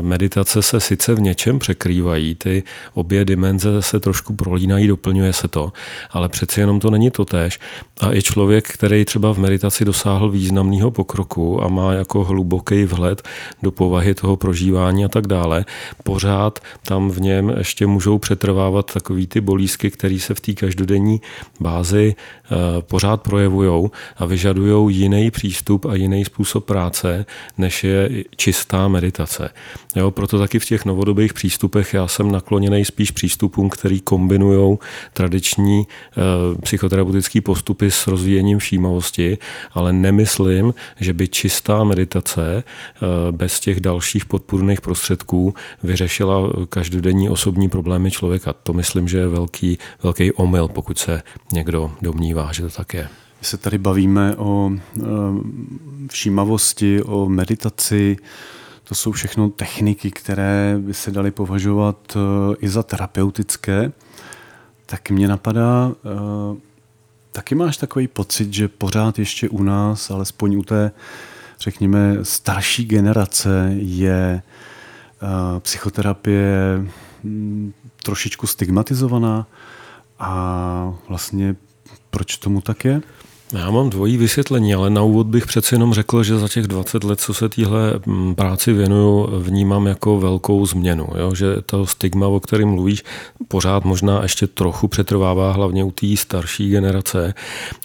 meditace 0.00 0.62
se 0.62 0.80
sice 0.80 1.14
v 1.14 1.20
něčem 1.20 1.58
překrývají, 1.58 2.34
ty 2.34 2.62
obě 2.94 3.24
dimenze 3.24 3.82
se 3.82 4.00
trošku 4.00 4.34
prolínají, 4.34 4.86
doplňuje 4.86 5.32
se 5.32 5.48
to, 5.48 5.72
ale 6.10 6.28
přeci 6.28 6.60
jenom 6.60 6.80
to 6.80 6.90
není 6.90 7.10
to 7.10 7.24
tež. 7.24 7.60
A 8.00 8.14
i 8.14 8.22
člověk, 8.22 8.68
který 8.68 9.04
třeba 9.04 9.34
v 9.34 9.38
meditaci 9.38 9.84
dosáhl 9.84 10.30
významného 10.30 10.90
pokroku 10.90 11.64
a 11.64 11.68
má 11.68 11.92
jako 11.92 12.24
hluboký 12.24 12.84
vhled 12.84 13.22
do 13.62 13.70
povahy 13.70 14.14
toho 14.14 14.36
prožívání 14.36 15.04
a 15.04 15.08
tak 15.08 15.26
dále, 15.26 15.64
pořád 16.02 16.58
tam 16.82 17.10
v 17.10 17.20
něm 17.20 17.54
ještě 17.58 17.86
můžou 17.86 18.18
přetrvávat 18.18 18.92
takový 18.92 19.26
ty 19.26 19.40
bolízky, 19.40 19.90
které 19.90 20.18
se 20.18 20.34
v 20.34 20.40
té 20.40 20.52
každodenní 20.52 21.20
bázi 21.60 22.14
eh, 22.14 22.56
pořád 22.82 23.22
projevují 23.22 23.90
a 24.16 24.26
vyžadují 24.26 24.96
jiný 24.96 25.30
přístup 25.30 25.84
a 25.84 25.94
jiný 25.94 26.24
způsob 26.24 26.64
práce, 26.64 27.26
než 27.58 27.84
je 27.84 28.10
čistá 28.36 28.88
meditace. 28.88 29.53
Jo, 29.96 30.10
proto 30.10 30.38
taky 30.38 30.58
v 30.58 30.64
těch 30.64 30.84
novodobých 30.84 31.32
přístupech 31.34 31.94
já 31.94 32.08
jsem 32.08 32.32
nakloněný 32.32 32.84
spíš 32.84 33.10
přístupům, 33.10 33.70
který 33.70 34.00
kombinují 34.00 34.78
tradiční 35.12 35.80
e, 35.80 35.86
psychoterapeutické 36.62 37.40
postupy 37.40 37.90
s 37.90 38.06
rozvíjením 38.06 38.58
všímavosti, 38.58 39.38
ale 39.72 39.92
nemyslím, 39.92 40.74
že 41.00 41.12
by 41.12 41.28
čistá 41.28 41.84
meditace 41.84 42.56
e, 42.56 42.62
bez 43.32 43.60
těch 43.60 43.80
dalších 43.80 44.24
podpůrných 44.24 44.80
prostředků 44.80 45.54
vyřešila 45.82 46.52
každodenní 46.68 47.30
osobní 47.30 47.68
problémy 47.68 48.10
člověka. 48.10 48.52
To 48.52 48.72
myslím, 48.72 49.08
že 49.08 49.18
je 49.18 49.28
velký, 49.28 49.78
velký 50.02 50.32
omyl, 50.32 50.68
pokud 50.68 50.98
se 50.98 51.22
někdo 51.52 51.92
domnívá, 52.02 52.52
že 52.52 52.62
to 52.62 52.70
tak 52.70 52.94
je. 52.94 53.08
My 53.40 53.46
se 53.48 53.56
tady 53.56 53.78
bavíme 53.78 54.36
o 54.36 54.70
e, 54.72 55.02
všímavosti, 56.10 57.02
o 57.02 57.28
meditaci, 57.28 58.16
to 58.84 58.94
jsou 58.94 59.12
všechno 59.12 59.50
techniky, 59.50 60.10
které 60.10 60.76
by 60.78 60.94
se 60.94 61.10
daly 61.10 61.30
považovat 61.30 62.16
eh, 62.16 62.56
i 62.58 62.68
za 62.68 62.82
terapeutické. 62.82 63.92
Tak 64.86 65.10
mě 65.10 65.28
napadá, 65.28 65.92
eh, 65.92 66.56
taky 67.32 67.54
máš 67.54 67.76
takový 67.76 68.08
pocit, 68.08 68.54
že 68.54 68.68
pořád 68.68 69.18
ještě 69.18 69.48
u 69.48 69.62
nás, 69.62 70.10
alespoň 70.10 70.56
u 70.56 70.62
té, 70.62 70.90
řekněme, 71.60 72.16
starší 72.22 72.84
generace 72.84 73.70
je 73.76 74.42
eh, 75.22 75.60
psychoterapie 75.60 76.84
hm, 77.24 77.72
trošičku 78.02 78.46
stigmatizovaná 78.46 79.46
a 80.18 80.94
vlastně 81.08 81.56
proč 82.10 82.36
tomu 82.36 82.60
tak 82.60 82.84
je? 82.84 83.00
Já 83.58 83.70
mám 83.70 83.90
dvojí 83.90 84.16
vysvětlení, 84.16 84.74
ale 84.74 84.90
na 84.90 85.02
úvod 85.02 85.26
bych 85.26 85.46
přeci 85.46 85.74
jenom 85.74 85.94
řekl, 85.94 86.22
že 86.22 86.38
za 86.38 86.48
těch 86.48 86.66
20 86.66 87.04
let, 87.04 87.20
co 87.20 87.34
se 87.34 87.48
téhle 87.48 88.00
mm, 88.06 88.34
práci 88.34 88.72
věnuju, 88.72 89.28
vnímám 89.40 89.86
jako 89.86 90.20
velkou 90.20 90.66
změnu. 90.66 91.08
Jo? 91.18 91.34
Že 91.34 91.46
to 91.66 91.86
stigma, 91.86 92.26
o 92.26 92.40
kterém 92.40 92.68
mluvíš, 92.68 93.02
pořád 93.48 93.84
možná 93.84 94.22
ještě 94.22 94.46
trochu 94.46 94.88
přetrvává, 94.88 95.52
hlavně 95.52 95.84
u 95.84 95.90
té 95.90 96.16
starší 96.16 96.70
generace, 96.70 97.34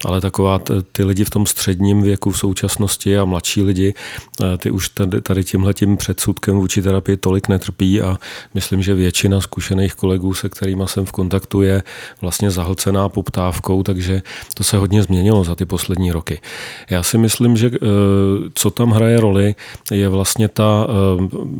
ale 0.04 0.20
taková 0.20 0.60
ty 0.92 1.04
lidi 1.04 1.24
v 1.24 1.30
tom 1.30 1.46
středním 1.46 2.02
věku 2.02 2.30
v 2.30 2.38
současnosti 2.38 3.18
a 3.18 3.24
mladší 3.24 3.62
lidi, 3.62 3.94
eh, 4.42 4.58
ty 4.58 4.70
už 4.70 4.88
tady, 4.88 5.20
tady 5.20 5.44
tímhletím 5.44 5.96
předsudkem 5.96 6.56
vůči 6.56 6.82
terapii 6.82 7.16
tolik 7.16 7.48
netrpí 7.48 8.02
a 8.02 8.18
myslím, 8.54 8.82
že 8.82 8.94
většina 8.94 9.40
zkušených 9.40 9.94
kolegů, 9.94 10.34
se 10.34 10.48
kterými 10.48 10.82
jsem 10.86 11.04
v 11.04 11.12
kontaktu, 11.12 11.62
je 11.62 11.82
vlastně 12.20 12.50
zahlcená 12.50 13.08
poptávkou, 13.08 13.82
takže 13.82 14.22
to 14.54 14.64
se 14.64 14.76
hodně 14.76 15.02
změnilo 15.02 15.44
za 15.44 15.59
ty 15.60 15.66
poslední 15.66 16.12
roky. 16.12 16.40
Já 16.90 17.02
si 17.02 17.18
myslím, 17.18 17.56
že 17.56 17.70
eh, 17.74 17.78
co 18.54 18.70
tam 18.70 18.90
hraje 18.90 19.20
roli, 19.20 19.54
je 19.92 20.08
vlastně 20.08 20.48
ta 20.48 20.86
eh, 20.88 20.92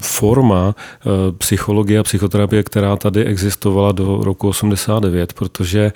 forma 0.00 0.72
eh, 0.72 1.08
psychologie 1.38 2.00
a 2.00 2.02
psychoterapie, 2.02 2.62
která 2.62 2.96
tady 2.96 3.24
existovala 3.24 3.92
do 3.92 4.24
roku 4.24 4.48
89, 4.48 5.32
protože 5.32 5.92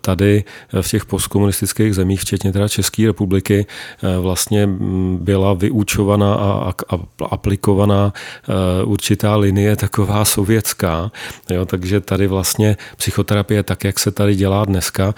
tady 0.00 0.44
v 0.80 0.88
těch 0.90 1.04
postkomunistických 1.04 1.94
zemích, 1.94 2.20
včetně 2.20 2.52
teda 2.52 2.68
České 2.68 3.06
republiky, 3.06 3.66
vlastně 4.20 4.66
mm, 4.66 5.18
byla 5.22 5.54
vyučovaná 5.54 6.34
a 6.34 6.72
aplikovaná 7.30 8.12
určitá 8.84 9.36
linie 9.36 9.76
taková 9.76 10.24
sovětská. 10.24 11.12
Jo, 11.50 11.64
takže 11.64 12.00
tady 12.00 12.26
vlastně 12.26 12.76
psychoterapie, 12.96 13.62
tak 13.62 13.84
jak 13.84 13.98
se 13.98 14.10
tady 14.10 14.34
dělá 14.34 14.64
dneska, 14.64 15.14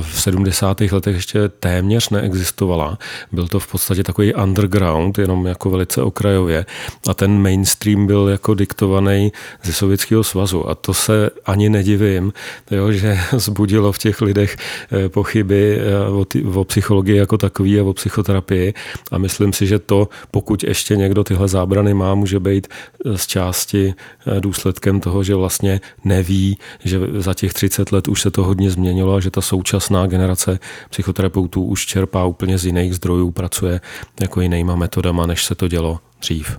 v 0.00 0.20
70. 0.20 0.80
letech 0.80 1.14
ještě 1.14 1.45
téměř 1.48 2.10
neexistovala. 2.10 2.98
Byl 3.32 3.48
to 3.48 3.60
v 3.60 3.66
podstatě 3.66 4.02
takový 4.02 4.34
underground, 4.34 5.18
jenom 5.18 5.46
jako 5.46 5.70
velice 5.70 6.02
okrajově. 6.02 6.66
A 7.08 7.14
ten 7.14 7.42
mainstream 7.42 8.06
byl 8.06 8.28
jako 8.28 8.54
diktovaný 8.54 9.32
ze 9.62 9.72
Sovětského 9.72 10.24
svazu. 10.24 10.68
A 10.68 10.74
to 10.74 10.94
se 10.94 11.30
ani 11.46 11.68
nedivím, 11.68 12.32
jo, 12.70 12.92
že 12.92 13.18
zbudilo 13.32 13.92
v 13.92 13.98
těch 13.98 14.20
lidech 14.20 14.56
eh, 14.56 15.08
pochyby 15.08 15.78
eh, 15.80 16.10
o, 16.10 16.24
ty, 16.24 16.44
o 16.44 16.64
psychologii 16.64 17.16
jako 17.16 17.38
takový 17.38 17.80
a 17.80 17.84
o 17.84 17.92
psychoterapii. 17.92 18.74
A 19.10 19.18
myslím 19.18 19.52
si, 19.52 19.66
že 19.66 19.78
to, 19.78 20.08
pokud 20.30 20.64
ještě 20.64 20.96
někdo 20.96 21.24
tyhle 21.24 21.48
zábrany 21.48 21.94
má, 21.94 22.14
může 22.14 22.40
být 22.40 22.66
eh, 23.04 23.18
z 23.18 23.26
části 23.26 23.94
důsledkem 24.40 25.00
toho, 25.00 25.22
že 25.22 25.34
vlastně 25.34 25.80
neví, 26.04 26.58
že 26.84 27.00
za 27.18 27.34
těch 27.34 27.52
30 27.52 27.92
let 27.92 28.08
už 28.08 28.22
se 28.22 28.30
to 28.30 28.44
hodně 28.44 28.70
změnilo 28.70 29.14
a 29.14 29.20
že 29.20 29.30
ta 29.30 29.40
současná 29.40 30.06
generace 30.06 30.58
psychoterapeutů 30.90 31.35
terapeutů 31.36 31.62
už 31.62 31.86
čerpá 31.86 32.24
úplně 32.24 32.58
z 32.58 32.66
jiných 32.66 32.94
zdrojů, 32.94 33.30
pracuje 33.30 33.80
jako 34.20 34.40
jinýma 34.40 34.76
metodama, 34.76 35.26
než 35.26 35.44
se 35.44 35.54
to 35.54 35.68
dělo 35.68 36.00
dřív. 36.20 36.58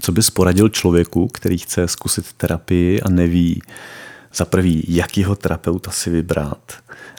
Co 0.00 0.12
bys 0.12 0.30
poradil 0.30 0.68
člověku, 0.68 1.28
který 1.28 1.58
chce 1.58 1.88
zkusit 1.88 2.32
terapii 2.32 3.00
a 3.00 3.10
neví 3.10 3.62
za 4.34 4.44
prvý, 4.44 4.84
jakýho 4.88 5.36
terapeuta 5.36 5.90
si 5.90 6.10
vybrat 6.10 6.72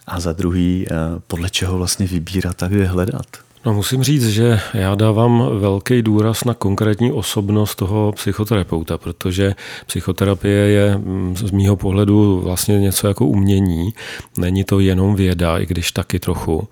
a 0.08 0.20
za 0.20 0.34
druhý, 0.34 0.86
eh, 0.88 0.96
podle 1.28 1.50
čeho 1.50 1.78
vlastně 1.78 2.08
vybírat 2.08 2.64
a 2.64 2.68
kde 2.68 2.86
hledat? 2.86 3.43
No 3.66 3.74
musím 3.74 4.04
říct, 4.04 4.30
že 4.30 4.60
já 4.74 4.96
dávám 4.96 5.60
velký 5.60 6.02
důraz 6.02 6.44
na 6.44 6.54
konkrétní 6.54 7.12
osobnost 7.12 7.76
toho 7.76 8.12
psychoterapeuta, 8.12 8.98
protože 8.98 9.56
psychoterapie 9.86 10.58
je 10.58 10.98
mm, 10.98 11.36
z 11.38 11.52
mýho 11.52 11.76
pohledu 11.76 12.42
vlastně 12.44 12.80
něco 12.80 13.08
jako 13.08 13.26
umění. 13.26 13.94
Není 14.38 14.64
to 14.64 14.80
jenom 14.80 15.16
věda, 15.16 15.58
i 15.58 15.66
když 15.66 15.92
taky 15.92 16.20
trochu. 16.20 16.68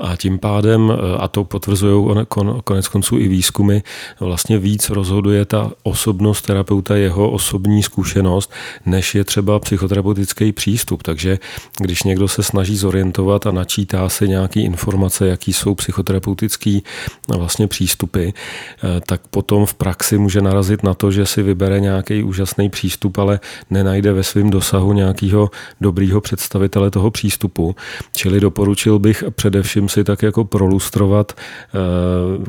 A 0.00 0.16
tím 0.16 0.38
pádem, 0.38 0.92
a 1.18 1.28
to 1.28 1.44
potvrzují 1.44 2.26
konec 2.64 2.88
konců 2.88 3.18
i 3.18 3.28
výzkumy, 3.28 3.80
vlastně 4.20 4.58
víc 4.58 4.90
rozhoduje 4.90 5.44
ta 5.44 5.70
osobnost 5.82 6.42
terapeuta, 6.42 6.96
jeho 6.96 7.30
osobní 7.30 7.82
zkušenost, 7.82 8.52
než 8.86 9.14
je 9.14 9.24
třeba 9.24 9.58
psychoterapeutický 9.58 10.52
přístup. 10.52 11.02
Takže 11.02 11.38
když 11.78 12.02
někdo 12.02 12.28
se 12.28 12.42
snaží 12.42 12.76
zorientovat 12.76 13.46
a 13.46 13.50
načítá 13.50 14.08
si 14.08 14.28
nějaké 14.28 14.60
informace, 14.60 15.26
jaký 15.26 15.52
jsou 15.52 15.74
psychoterapeutické 15.74 16.78
vlastně 17.28 17.66
přístupy, 17.66 18.28
tak 19.06 19.20
potom 19.30 19.66
v 19.66 19.74
praxi 19.74 20.18
může 20.18 20.40
narazit 20.40 20.82
na 20.82 20.94
to, 20.94 21.10
že 21.10 21.26
si 21.26 21.42
vybere 21.42 21.80
nějaký 21.80 22.22
úžasný 22.22 22.70
přístup, 22.70 23.18
ale 23.18 23.40
nenajde 23.70 24.12
ve 24.12 24.22
svém 24.22 24.50
dosahu 24.50 24.92
nějakého 24.92 25.50
dobrého 25.80 26.20
představitele 26.20 26.90
toho 26.90 27.10
přístupu. 27.10 27.76
Čili 28.16 28.40
doporučil 28.40 28.98
bych 28.98 29.24
především 29.34 29.81
si 29.88 30.04
tak 30.04 30.22
jako 30.22 30.44
prolustrovat 30.44 31.32
eh, 31.32 31.38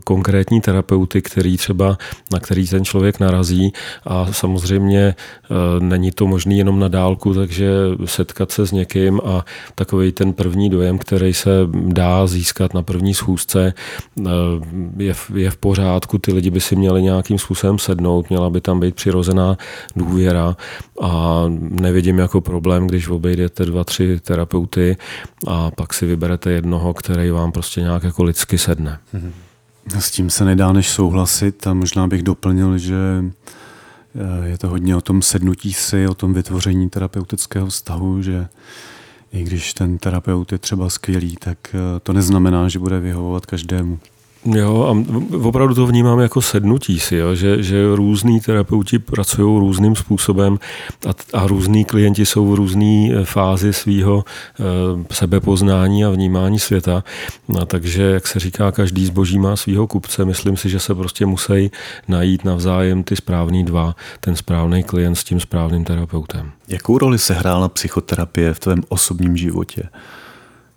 konkrétní 0.03 0.61
terapeuty, 0.61 1.21
který 1.21 1.57
třeba, 1.57 1.97
na 2.33 2.39
který 2.39 2.67
ten 2.67 2.85
člověk 2.85 3.19
narazí. 3.19 3.73
A 4.05 4.33
samozřejmě 4.33 5.01
eh, 5.05 5.55
není 5.79 6.11
to 6.11 6.27
možný 6.27 6.57
jenom 6.57 6.79
na 6.79 6.87
dálku, 6.87 7.33
takže 7.33 7.69
setkat 8.05 8.51
se 8.51 8.67
s 8.67 8.71
někým 8.71 9.21
a 9.25 9.45
takový 9.75 10.11
ten 10.11 10.33
první 10.33 10.69
dojem, 10.69 10.97
který 10.97 11.33
se 11.33 11.49
dá 11.73 12.27
získat 12.27 12.73
na 12.73 12.83
první 12.83 13.13
schůzce, 13.13 13.73
eh, 14.19 14.31
je 14.97 15.13
je 15.33 15.49
v 15.49 15.57
pořádku, 15.57 16.17
ty 16.17 16.33
lidi 16.33 16.49
by 16.49 16.61
si 16.61 16.75
měli 16.75 17.03
nějakým 17.03 17.39
způsobem 17.39 17.79
sednout, 17.79 18.29
měla 18.29 18.49
by 18.49 18.61
tam 18.61 18.79
být 18.79 18.95
přirozená 18.95 19.57
důvěra. 19.95 20.55
A 21.01 21.43
nevidím 21.59 22.19
jako 22.19 22.41
problém, 22.41 22.87
když 22.87 23.07
obejdete 23.09 23.65
dva, 23.65 23.83
tři 23.83 24.19
terapeuty 24.19 24.97
a 25.47 25.71
pak 25.71 25.93
si 25.93 26.05
vyberete 26.05 26.51
jednoho, 26.51 26.93
který 26.93 27.22
vám 27.31 27.51
prostě 27.51 27.81
nějak 27.81 28.03
jako 28.03 28.23
lidsky 28.23 28.57
sedne. 28.57 28.99
Mhm. 29.13 29.33
S 29.99 30.11
tím 30.11 30.29
se 30.29 30.45
nedá 30.45 30.73
než 30.73 30.89
souhlasit 30.89 31.67
a 31.67 31.73
možná 31.73 32.07
bych 32.07 32.23
doplnil, 32.23 32.77
že 32.77 32.95
eh, 34.15 34.47
je 34.47 34.57
to 34.57 34.67
hodně 34.67 34.95
o 34.95 35.01
tom 35.01 35.21
sednutí 35.21 35.73
si, 35.73 36.07
o 36.07 36.13
tom 36.13 36.33
vytvoření 36.33 36.89
terapeutického 36.89 37.67
vztahu, 37.67 38.21
že 38.21 38.47
i 39.31 39.43
když 39.43 39.73
ten 39.73 39.97
terapeut 39.97 40.51
je 40.51 40.57
třeba 40.57 40.89
skvělý, 40.89 41.35
tak 41.35 41.57
eh, 41.73 41.99
to 41.99 42.13
neznamená, 42.13 42.69
že 42.69 42.79
bude 42.79 42.99
vyhovovat 42.99 43.45
každému. 43.45 43.99
Jo, 44.45 44.83
a 44.83 45.13
opravdu 45.37 45.75
to 45.75 45.87
vnímám 45.87 46.19
jako 46.19 46.41
sednutí 46.41 46.99
si, 46.99 47.15
jo, 47.15 47.35
že, 47.35 47.63
že 47.63 47.95
různí 47.95 48.41
terapeuti 48.41 48.99
pracují 48.99 49.59
různým 49.59 49.95
způsobem 49.95 50.59
a, 51.09 51.37
a 51.39 51.47
různí 51.47 51.85
klienti 51.85 52.25
jsou 52.25 52.51
v 52.51 52.55
různé 52.55 53.09
eh, 53.13 53.25
fázi 53.25 53.73
svého 53.73 54.23
e, 54.59 55.13
sebepoznání 55.13 56.05
a 56.05 56.09
vnímání 56.09 56.59
světa. 56.59 57.03
A 57.61 57.65
takže, 57.65 58.03
jak 58.03 58.27
se 58.27 58.39
říká, 58.39 58.71
každý 58.71 59.05
zboží 59.05 59.39
má 59.39 59.55
svého 59.55 59.87
kupce. 59.87 60.25
Myslím 60.25 60.57
si, 60.57 60.69
že 60.69 60.79
se 60.79 60.95
prostě 60.95 61.25
musí 61.25 61.71
najít 62.07 62.45
navzájem 62.45 63.03
ty 63.03 63.15
správný 63.15 63.65
dva, 63.65 63.95
ten 64.19 64.35
správný 64.35 64.83
klient 64.83 65.15
s 65.15 65.23
tím 65.23 65.39
správným 65.39 65.83
terapeutem. 65.83 66.51
Jakou 66.67 66.97
roli 66.97 67.19
se 67.19 67.33
hrála 67.33 67.69
psychoterapie 67.69 68.53
v 68.53 68.59
tvém 68.59 68.81
osobním 68.89 69.37
životě? 69.37 69.83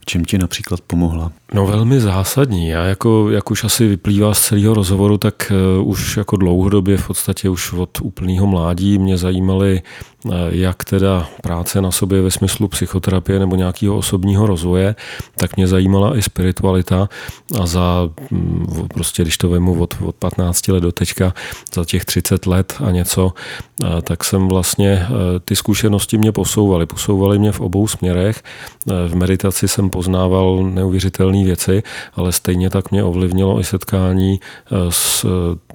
Čem 0.06 0.24
ti 0.24 0.38
například 0.38 0.80
pomohla? 0.80 1.32
No 1.54 1.66
velmi 1.66 2.00
zásadní. 2.00 2.68
Já 2.68 2.84
jako, 2.84 3.30
jak 3.30 3.50
už 3.50 3.64
asi 3.64 3.88
vyplývá 3.88 4.34
z 4.34 4.40
celého 4.40 4.74
rozhovoru, 4.74 5.18
tak 5.18 5.52
uh, 5.78 5.88
už 5.88 6.16
jako 6.16 6.36
dlouhodobě 6.36 6.96
v 6.96 7.06
podstatě 7.06 7.48
už 7.48 7.72
od 7.72 8.00
úplného 8.02 8.46
mládí 8.46 8.98
mě 8.98 9.16
zajímaly 9.16 9.82
jak 10.48 10.84
teda 10.84 11.28
práce 11.42 11.80
na 11.80 11.90
sobě 11.90 12.22
ve 12.22 12.30
smyslu 12.30 12.68
psychoterapie 12.68 13.38
nebo 13.38 13.56
nějakého 13.56 13.96
osobního 13.96 14.46
rozvoje, 14.46 14.94
tak 15.36 15.56
mě 15.56 15.66
zajímala 15.66 16.16
i 16.16 16.22
spiritualita 16.22 17.08
a 17.60 17.66
za 17.66 18.08
um, 18.30 18.66
prostě, 18.94 19.22
když 19.22 19.38
to 19.38 19.48
vemu 19.48 19.82
od, 19.82 19.94
od 20.04 20.16
15 20.16 20.68
let 20.68 20.80
do 20.80 20.92
teďka, 20.92 21.34
za 21.74 21.84
těch 21.84 22.04
30 22.04 22.46
let 22.46 22.74
a 22.84 22.90
něco, 22.90 23.24
uh, 23.82 24.00
tak 24.00 24.24
jsem 24.24 24.48
vlastně 24.48 25.06
ty 25.44 25.56
zkušenosti 25.56 26.18
mě 26.18 26.32
posouvaly. 26.32 26.86
Posouvaly 26.86 27.38
mě 27.38 27.52
v 27.52 27.60
obou 27.60 27.88
směrech. 27.88 28.42
V 29.08 29.14
meditaci 29.14 29.68
jsem 29.68 29.90
poznával 29.90 30.64
neuvěřitelné 30.64 31.44
věci, 31.44 31.82
ale 32.14 32.32
stejně 32.32 32.70
tak 32.70 32.90
mě 32.90 33.04
ovlivnilo 33.04 33.60
i 33.60 33.64
setkání 33.64 34.40
eh, 34.40 34.76
s 34.90 35.24
eh, 35.24 35.28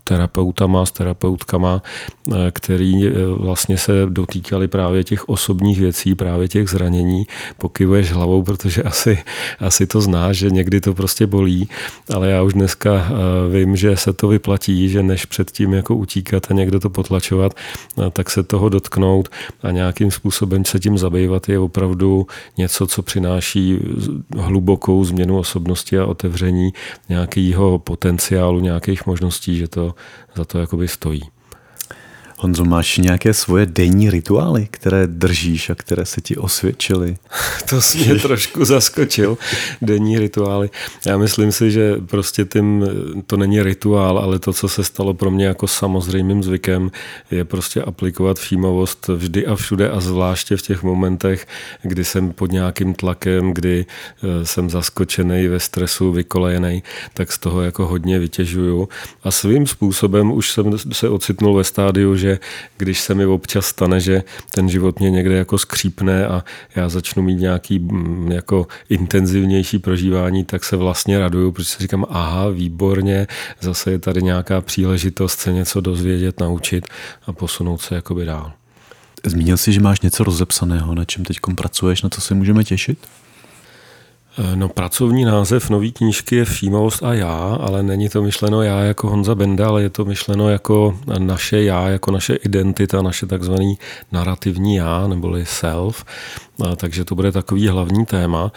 terapeutama, 0.03 0.85
s 0.85 0.91
terapeutkama, 0.91 1.81
eh, 1.81 2.51
který 2.51 3.09
vlastně 3.37 3.77
se 3.77 4.05
dotýkali 4.31 4.67
právě 4.67 5.03
těch 5.03 5.29
osobních 5.29 5.79
věcí, 5.79 6.15
právě 6.15 6.47
těch 6.47 6.69
zranění. 6.69 7.27
Pokyvuješ 7.57 8.11
hlavou, 8.11 8.43
protože 8.43 8.83
asi, 8.83 9.17
asi 9.59 9.87
to 9.87 10.01
znáš, 10.01 10.37
že 10.37 10.49
někdy 10.49 10.81
to 10.81 10.93
prostě 10.93 11.27
bolí, 11.27 11.69
ale 12.13 12.29
já 12.29 12.41
už 12.41 12.53
dneska 12.53 13.11
vím, 13.51 13.75
že 13.75 13.97
se 13.97 14.13
to 14.13 14.27
vyplatí, 14.27 14.89
že 14.89 15.03
než 15.03 15.25
předtím 15.25 15.73
jako 15.73 15.95
utíkat 15.95 16.51
a 16.51 16.53
někdo 16.53 16.79
to 16.79 16.89
potlačovat, 16.89 17.53
tak 18.13 18.29
se 18.29 18.43
toho 18.43 18.69
dotknout 18.69 19.29
a 19.63 19.71
nějakým 19.71 20.11
způsobem 20.11 20.65
se 20.65 20.79
tím 20.79 20.97
zabývat 20.97 21.49
je 21.49 21.59
opravdu 21.59 22.27
něco, 22.57 22.87
co 22.87 23.01
přináší 23.01 23.79
hlubokou 24.37 25.05
změnu 25.05 25.37
osobnosti 25.37 25.97
a 25.99 26.05
otevření 26.05 26.73
nějakého 27.09 27.79
potenciálu, 27.79 28.59
nějakých 28.59 29.05
možností, 29.05 29.57
že 29.57 29.67
to 29.67 29.95
za 30.35 30.45
to 30.45 30.59
jakoby 30.59 30.87
stojí. 30.87 31.21
Honzo, 32.43 32.65
máš 32.65 32.97
nějaké 32.97 33.33
svoje 33.33 33.65
denní 33.65 34.09
rituály, 34.09 34.67
které 34.71 35.07
držíš 35.07 35.69
a 35.69 35.75
které 35.75 36.05
se 36.05 36.21
ti 36.21 36.37
osvědčily? 36.37 37.17
to 37.69 37.81
jsi 37.81 37.97
mě 37.97 38.15
trošku 38.15 38.65
zaskočil, 38.65 39.37
denní 39.81 40.19
rituály. 40.19 40.69
Já 41.05 41.17
myslím 41.17 41.51
si, 41.51 41.71
že 41.71 41.95
prostě 42.05 42.45
tím, 42.45 42.85
to 43.27 43.37
není 43.37 43.63
rituál, 43.63 44.17
ale 44.17 44.39
to, 44.39 44.53
co 44.53 44.69
se 44.69 44.83
stalo 44.83 45.13
pro 45.13 45.31
mě 45.31 45.45
jako 45.45 45.67
samozřejmým 45.67 46.43
zvykem, 46.43 46.91
je 47.31 47.45
prostě 47.45 47.81
aplikovat 47.81 48.39
všímavost 48.39 49.07
vždy 49.07 49.45
a 49.45 49.55
všude 49.55 49.89
a 49.89 49.99
zvláště 49.99 50.57
v 50.57 50.61
těch 50.61 50.83
momentech, 50.83 51.47
kdy 51.81 52.03
jsem 52.03 52.31
pod 52.31 52.51
nějakým 52.51 52.93
tlakem, 52.93 53.53
kdy 53.53 53.85
eh, 53.85 54.45
jsem 54.45 54.69
zaskočený 54.69 55.47
ve 55.47 55.59
stresu, 55.59 56.11
vykolejený, 56.11 56.83
tak 57.13 57.31
z 57.31 57.37
toho 57.37 57.61
jako 57.61 57.87
hodně 57.87 58.19
vytěžuju. 58.19 58.89
A 59.23 59.31
svým 59.31 59.67
způsobem 59.67 60.31
už 60.31 60.51
jsem 60.51 60.77
se 60.91 61.09
ocitnul 61.09 61.55
ve 61.55 61.63
stádiu, 61.63 62.15
že 62.15 62.30
když 62.77 63.01
se 63.01 63.15
mi 63.15 63.25
občas 63.25 63.65
stane, 63.65 63.99
že 63.99 64.23
ten 64.51 64.69
život 64.69 64.99
mě 64.99 65.09
někde 65.09 65.35
jako 65.35 65.57
skřípne 65.57 66.27
a 66.27 66.43
já 66.75 66.89
začnu 66.89 67.23
mít 67.23 67.35
nějaký 67.35 67.79
mm, 67.79 68.31
jako 68.31 68.67
intenzivnější 68.89 69.79
prožívání, 69.79 70.45
tak 70.45 70.63
se 70.63 70.75
vlastně 70.75 71.19
raduju, 71.19 71.51
protože 71.51 71.69
si 71.69 71.77
říkám, 71.79 72.05
aha, 72.09 72.49
výborně, 72.49 73.27
zase 73.61 73.91
je 73.91 73.99
tady 73.99 74.23
nějaká 74.23 74.61
příležitost 74.61 75.39
se 75.39 75.53
něco 75.53 75.81
dozvědět, 75.81 76.39
naučit 76.39 76.87
a 77.25 77.33
posunout 77.33 77.81
se 77.81 77.95
jakoby 77.95 78.25
dál. 78.25 78.51
Zmínil 79.25 79.57
jsi, 79.57 79.73
že 79.73 79.81
máš 79.81 80.01
něco 80.01 80.23
rozepsaného, 80.23 80.95
na 80.95 81.05
čem 81.05 81.25
teď 81.25 81.37
pracuješ, 81.55 82.01
na 82.01 82.09
co 82.09 82.21
se 82.21 82.33
můžeme 82.33 82.63
těšit? 82.63 82.97
Eh, 84.37 84.55
no, 84.55 84.69
pracovní 84.69 85.25
název 85.25 85.69
nové 85.69 85.89
knížky 85.89 86.35
je 86.35 86.45
Všímavost 86.45 87.03
a 87.03 87.13
já, 87.13 87.57
ale 87.61 87.83
není 87.83 88.09
to 88.09 88.21
myšleno 88.21 88.61
já 88.61 88.81
jako 88.81 89.09
Honza 89.09 89.35
Benda, 89.35 89.67
ale 89.67 89.81
je 89.81 89.89
to 89.89 90.05
myšleno 90.05 90.49
jako 90.49 90.99
naše 91.17 91.63
já, 91.63 91.89
jako 91.89 92.11
naše 92.11 92.35
identita, 92.35 93.01
naše 93.01 93.25
takzvaný 93.25 93.77
narrativní 94.11 94.75
já, 94.75 95.07
neboli 95.07 95.45
self 95.45 96.05
takže 96.75 97.05
to 97.05 97.15
bude 97.15 97.31
takový 97.31 97.67
hlavní 97.67 98.05
téma. 98.05 98.51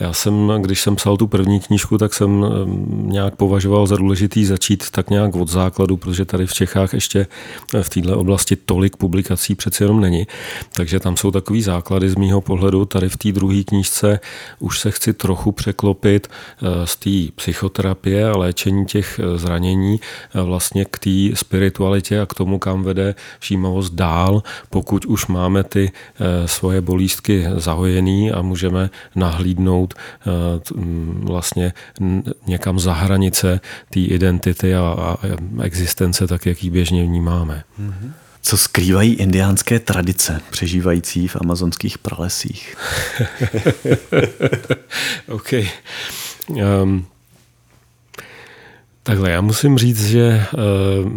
Já 0.00 0.12
jsem, 0.12 0.52
když 0.60 0.80
jsem 0.80 0.96
psal 0.96 1.16
tu 1.16 1.26
první 1.26 1.60
knížku, 1.60 1.98
tak 1.98 2.14
jsem 2.14 2.44
nějak 2.90 3.36
považoval 3.36 3.86
za 3.86 3.96
důležitý 3.96 4.44
začít 4.44 4.90
tak 4.90 5.10
nějak 5.10 5.36
od 5.36 5.48
základu, 5.48 5.96
protože 5.96 6.24
tady 6.24 6.46
v 6.46 6.52
Čechách 6.52 6.94
ještě 6.94 7.26
v 7.82 7.88
této 7.88 8.18
oblasti 8.18 8.56
tolik 8.56 8.96
publikací 8.96 9.54
přeci 9.54 9.82
jenom 9.84 10.00
není. 10.00 10.26
Takže 10.72 11.00
tam 11.00 11.16
jsou 11.16 11.30
takový 11.30 11.62
základy 11.62 12.10
z 12.10 12.14
mýho 12.16 12.40
pohledu. 12.40 12.84
Tady 12.84 13.08
v 13.08 13.16
té 13.16 13.32
druhé 13.32 13.64
knížce 13.64 14.20
už 14.58 14.80
se 14.80 14.90
chci 14.90 15.12
trochu 15.18 15.52
překlopit 15.52 16.26
e, 16.26 16.86
z 16.86 16.96
té 16.96 17.32
psychoterapie 17.34 18.30
a 18.30 18.36
léčení 18.38 18.86
těch 18.86 19.18
e, 19.18 19.38
zranění 19.38 20.00
e, 20.34 20.42
vlastně 20.42 20.84
k 20.84 20.98
té 20.98 21.36
spiritualitě 21.36 22.20
a 22.20 22.26
k 22.26 22.34
tomu, 22.34 22.58
kam 22.58 22.82
vede 22.82 23.14
všímavost 23.38 23.94
dál, 23.94 24.42
pokud 24.70 25.04
už 25.04 25.26
máme 25.26 25.64
ty 25.64 25.92
svoje 26.46 26.80
bolístky 26.80 27.44
zahojený 27.56 28.32
a 28.32 28.42
můžeme 28.42 28.90
nahlídnout 29.14 29.94
eh, 29.94 30.30
vlastně 31.22 31.72
někam 32.46 32.78
za 32.78 32.92
hranice 32.92 33.60
té 33.90 34.00
identity 34.00 34.74
a, 34.74 35.16
existence, 35.62 36.26
tak 36.26 36.46
jak 36.46 36.64
ji 36.64 36.70
běžně 36.70 37.04
vnímáme. 37.04 37.64
Co 38.48 38.58
skrývají 38.58 39.14
indiánské 39.14 39.78
tradice, 39.80 40.40
přežívající 40.50 41.28
v 41.28 41.36
amazonských 41.36 41.98
pralesích? 41.98 42.76
OK. 45.28 45.52
Um, 46.48 47.06
Takhle, 49.02 49.30
já 49.30 49.40
musím 49.40 49.78
říct, 49.78 50.06
že 50.06 50.20
eh, 50.20 50.48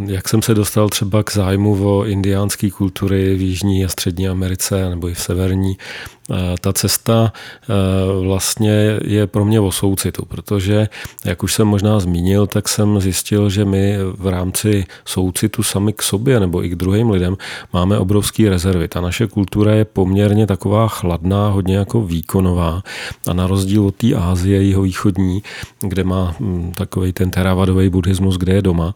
jak 0.06 0.30
jsem 0.30 0.42
se 0.42 0.54
dostal 0.54 0.90
třeba 0.90 1.24
k 1.24 1.34
zájmu 1.34 1.86
o 1.86 2.06
indiánské 2.06 2.70
kultury 2.70 3.36
v 3.36 3.42
Jižní 3.42 3.86
a 3.86 3.90
Střední 3.90 4.28
Americe 4.28 4.90
nebo 4.90 5.10
i 5.10 5.14
v 5.14 5.20
Severní, 5.20 5.78
ta 6.62 6.74
cesta 6.74 7.34
vlastně 8.22 9.00
je 9.04 9.28
pro 9.28 9.46
mě 9.46 9.60
o 9.60 9.72
soucitu, 9.72 10.26
protože, 10.26 10.88
jak 11.26 11.44
už 11.44 11.54
jsem 11.54 11.68
možná 11.68 12.00
zmínil, 12.00 12.48
tak 12.48 12.70
jsem 12.70 13.00
zjistil, 13.00 13.50
že 13.50 13.66
my 13.66 13.98
v 14.18 14.28
rámci 14.28 14.86
soucitu 15.06 15.64
sami 15.64 15.94
k 15.94 16.02
sobě 16.02 16.40
nebo 16.40 16.66
i 16.66 16.70
k 16.70 16.76
druhým 16.76 17.10
lidem 17.10 17.38
máme 17.74 17.98
obrovský 17.98 18.50
rezervy. 18.50 18.88
Ta 18.88 19.02
naše 19.02 19.28
kultura 19.28 19.74
je 19.74 19.86
poměrně 19.86 20.48
taková 20.48 20.88
chladná, 20.88 21.50
hodně 21.50 21.76
jako 21.76 22.02
výkonová 22.02 22.84
a 23.28 23.34
na 23.34 23.48
rozdíl 23.48 23.86
od 23.86 23.96
té 23.96 24.16
Ázie, 24.16 24.64
jeho 24.64 24.82
východní, 24.82 25.44
kde 25.82 26.04
má 26.04 26.36
hm, 26.40 26.72
takový 26.76 27.14
ten 27.14 27.32
teravadový 27.32 27.90
buddhismus, 27.90 28.38
kde 28.38 28.54
je 28.54 28.62
doma, 28.62 28.94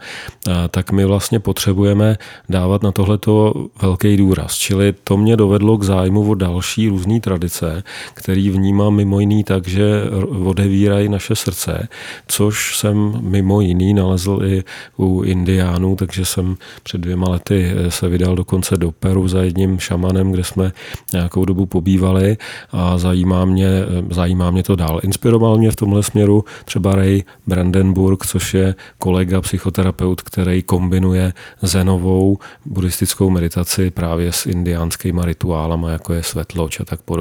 tak 0.69 0.91
my 0.91 1.05
vlastně 1.05 1.39
potřebujeme 1.39 2.17
dávat 2.49 2.83
na 2.83 2.91
tohleto 2.91 3.53
velký 3.81 4.17
důraz. 4.17 4.53
Čili 4.55 4.93
to 5.03 5.17
mě 5.17 5.37
dovedlo 5.37 5.77
k 5.77 5.83
zájmu 5.83 6.29
o 6.29 6.35
další 6.35 6.89
různé 6.89 7.19
tradice, 7.25 7.83
který 8.13 8.49
vnímám 8.49 8.95
mimo 8.95 9.19
jiný 9.19 9.43
tak, 9.43 9.67
že 9.67 10.03
odevírají 10.45 11.09
naše 11.09 11.35
srdce, 11.35 11.87
což 12.27 12.77
jsem 12.77 13.17
mimo 13.21 13.61
jiný 13.61 13.93
nalezl 13.93 14.39
i 14.45 14.63
u 14.97 15.23
indiánů, 15.23 15.95
takže 15.95 16.25
jsem 16.25 16.57
před 16.83 17.01
dvěma 17.01 17.29
lety 17.29 17.71
se 17.89 18.09
vydal 18.09 18.35
dokonce 18.35 18.77
do 18.77 18.91
Peru 18.91 19.27
za 19.27 19.43
jedním 19.43 19.79
šamanem, 19.79 20.31
kde 20.31 20.43
jsme 20.43 20.71
nějakou 21.13 21.45
dobu 21.45 21.65
pobývali 21.65 22.37
a 22.71 22.97
zajímá 22.97 23.45
mě, 23.45 23.69
zajímá 24.11 24.51
mě 24.51 24.63
to 24.63 24.75
dál. 24.75 24.99
Inspiroval 25.03 25.57
mě 25.57 25.71
v 25.71 25.75
tomhle 25.75 26.03
směru 26.03 26.43
třeba 26.65 26.95
Ray 26.95 27.23
Brandenburg, 27.47 28.25
což 28.25 28.53
je 28.53 28.75
kolega 28.97 29.41
psychoterapeut, 29.41 30.21
který 30.21 30.63
kombinuje 30.63 31.33
zenovou 31.61 32.37
buddhistickou 32.65 33.29
meditaci 33.29 33.91
právě 33.91 34.31
s 34.31 34.45
indiánskými 34.45 35.21
rituálama, 35.23 35.89
jako 35.89 36.13
je 36.13 36.23
svetloč 36.23 36.79
a 36.79 36.85
tak 36.85 37.01
podobně. 37.01 37.14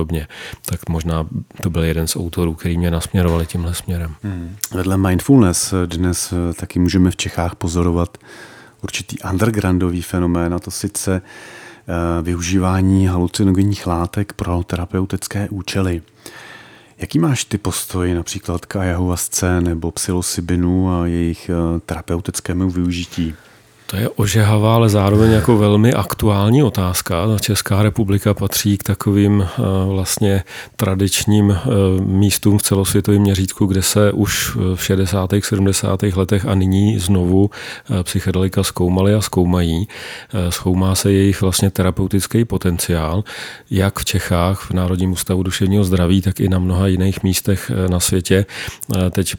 Tak 0.66 0.88
možná 0.88 1.26
to 1.62 1.70
byl 1.70 1.85
jeden 1.85 2.07
z 2.07 2.16
autorů, 2.16 2.54
který 2.54 2.78
mě 2.78 2.90
nasměrovali 2.90 3.46
tímhle 3.46 3.74
směrem. 3.74 4.14
Hmm. 4.22 4.57
Vedle 4.74 4.96
mindfulness 4.96 5.74
dnes 5.87 6.35
taky 6.57 6.78
můžeme 6.78 7.11
v 7.11 7.16
Čechách 7.16 7.54
pozorovat 7.54 8.18
určitý 8.85 9.16
undergroundový 9.30 10.02
fenomén, 10.02 10.54
a 10.54 10.59
to 10.59 10.70
sice 10.70 11.22
eh, 11.22 12.22
využívání 12.22 13.07
halucinogenních 13.07 13.87
látek 13.87 14.33
pro 14.33 14.62
terapeutické 14.62 15.48
účely. 15.48 16.02
Jaký 16.98 17.18
máš 17.18 17.44
ty 17.44 17.59
postoj 17.59 18.14
například 18.14 18.66
k 18.66 18.76
ayahuasce 18.76 19.61
nebo 19.61 19.90
psilocybinu 19.90 20.90
a 20.90 21.07
jejich 21.07 21.50
eh, 21.50 21.80
terapeutickému 21.80 22.70
využití? 22.70 23.35
To 23.87 23.97
je 23.97 24.09
ožehavá, 24.09 24.75
ale 24.75 24.88
zároveň 24.88 25.31
jako 25.31 25.57
velmi 25.57 25.92
aktuální 25.92 26.62
otázka. 26.62 27.27
Česká 27.40 27.83
republika 27.83 28.35
patří 28.35 28.79
k 28.79 28.83
takovým 28.83 29.42
eh, 29.42 29.62
vlastně 29.88 30.44
tradičním 30.77 31.51
eh, 31.51 31.68
místům 32.01 32.59
v 32.59 32.62
celosvětovém 32.62 33.23
měřítku, 33.23 33.66
kde 33.66 33.83
se 33.83 34.12
už 34.12 34.57
v 34.75 34.85
60. 34.85 35.31
70. 35.42 36.03
letech 36.03 36.47
a 36.47 36.55
nyní 36.55 36.99
znovu 36.99 37.51
eh, 37.51 38.03
psychedelika 38.03 38.62
zkoumaly 38.62 39.14
a 39.14 39.20
zkoumají. 39.20 39.88
Zkoumá 40.49 40.94
se 40.94 41.12
jejich 41.12 41.40
vlastně 41.40 41.70
terapeutický 41.70 42.44
potenciál, 42.44 43.25
jak 43.70 43.99
v 43.99 44.05
Čechách, 44.05 44.70
v 44.70 44.70
Národním 44.70 45.12
ústavu 45.12 45.42
duševního 45.42 45.85
zdraví, 45.85 46.23
tak 46.23 46.40
i 46.40 46.49
na 46.49 46.59
mnoha 46.59 46.87
jiných 46.87 47.23
místech 47.23 47.70
na 47.90 48.01
světě. 48.01 48.47
Teď 49.11 49.37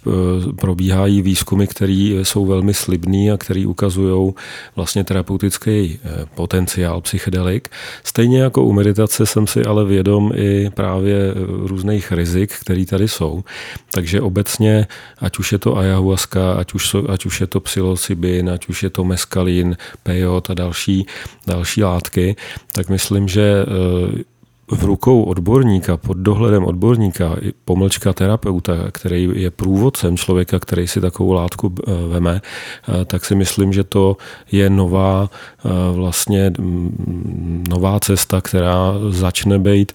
probíhají 0.56 1.22
výzkumy, 1.22 1.68
které 1.68 1.94
jsou 2.24 2.46
velmi 2.46 2.74
slibný 2.74 3.32
a 3.32 3.38
které 3.38 3.68
ukazují 3.68 4.35
vlastně 4.76 5.04
terapeutický 5.04 6.00
eh, 6.04 6.26
potenciál 6.36 7.02
psychedelik. 7.02 7.70
Stejně 8.04 8.42
jako 8.42 8.64
u 8.64 8.74
meditace 8.74 9.26
jsem 9.26 9.48
si 9.48 9.66
ale 9.66 9.86
vědom 9.86 10.32
i 10.36 10.70
právě 10.70 11.16
eh, 11.16 11.34
různých 11.68 12.12
rizik, 12.12 12.54
které 12.62 12.86
tady 12.86 13.08
jsou. 13.08 13.44
Takže 13.92 14.22
obecně, 14.22 14.88
ať 15.20 15.40
už 15.40 15.52
je 15.52 15.58
to 15.58 15.78
ayahuasca, 15.78 16.54
ať 16.54 16.74
už, 16.74 16.96
ať 17.10 17.26
už 17.26 17.42
je 17.42 17.48
to 17.48 17.60
psilocybin, 17.60 18.50
ať 18.50 18.68
už 18.68 18.84
je 18.84 18.90
to 18.90 19.04
meskalin, 19.04 19.78
peyote 20.04 20.52
a 20.52 20.56
další, 20.56 21.06
další 21.48 21.84
látky, 21.84 22.36
tak 22.72 22.90
myslím, 22.90 23.28
že 23.28 23.66
eh, 23.66 24.24
v 24.72 24.84
rukou 24.84 25.24
odborníka, 25.24 25.98
pod 25.98 26.18
dohledem 26.18 26.66
odborníka, 26.66 27.36
pomlčka 27.66 28.14
terapeuta, 28.14 28.74
který 28.92 29.30
je 29.34 29.52
průvodcem 29.52 30.18
člověka, 30.18 30.60
který 30.60 30.88
si 30.88 31.02
takovou 31.02 31.32
látku 31.32 31.76
eh, 31.76 31.92
veme, 32.08 32.42
eh, 32.42 33.06
tak 33.06 33.26
si 33.26 33.36
myslím, 33.36 33.74
že 33.74 33.84
to 33.84 34.18
je 34.52 34.70
nová 34.70 35.30
eh, 35.30 35.70
vlastně 35.94 36.54
mm, 36.60 37.64
nová 37.70 38.00
cesta, 38.00 38.42
která 38.42 38.94
začne 39.10 39.60
být 39.60 39.94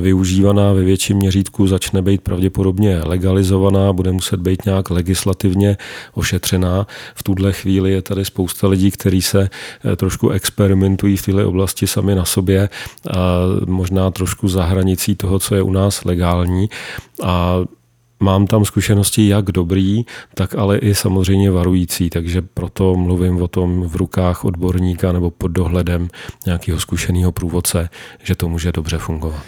využívaná 0.00 0.72
ve 0.72 0.84
větším 0.84 1.16
měřítku, 1.16 1.66
začne 1.66 2.02
být 2.02 2.20
pravděpodobně 2.20 3.00
legalizovaná, 3.04 3.92
bude 3.92 4.12
muset 4.12 4.40
být 4.40 4.64
nějak 4.64 4.90
legislativně 4.90 5.76
ošetřená. 6.14 6.86
V 7.14 7.22
tuhle 7.22 7.52
chvíli 7.52 7.92
je 7.92 8.02
tady 8.02 8.24
spousta 8.24 8.68
lidí, 8.68 8.90
kteří 8.90 9.22
se 9.22 9.50
trošku 9.96 10.30
experimentují 10.30 11.16
v 11.16 11.22
této 11.22 11.48
oblasti 11.48 11.86
sami 11.86 12.14
na 12.14 12.24
sobě 12.24 12.68
a 13.14 13.18
možná 13.66 14.07
trošku 14.10 14.48
za 14.48 14.64
hranicí 14.64 15.16
toho, 15.16 15.38
co 15.38 15.54
je 15.54 15.62
u 15.62 15.72
nás 15.72 16.04
legální 16.04 16.68
a 17.22 17.58
Mám 18.20 18.46
tam 18.46 18.64
zkušenosti 18.64 19.28
jak 19.28 19.44
dobrý, 19.44 20.04
tak 20.34 20.54
ale 20.54 20.78
i 20.78 20.94
samozřejmě 20.94 21.50
varující, 21.50 22.10
takže 22.10 22.42
proto 22.42 22.96
mluvím 22.96 23.42
o 23.42 23.48
tom 23.48 23.82
v 23.82 23.96
rukách 23.96 24.44
odborníka 24.44 25.12
nebo 25.12 25.30
pod 25.30 25.48
dohledem 25.48 26.08
nějakého 26.46 26.80
zkušeného 26.80 27.32
průvodce, 27.32 27.88
že 28.22 28.34
to 28.34 28.48
může 28.48 28.72
dobře 28.72 28.98
fungovat. 28.98 29.42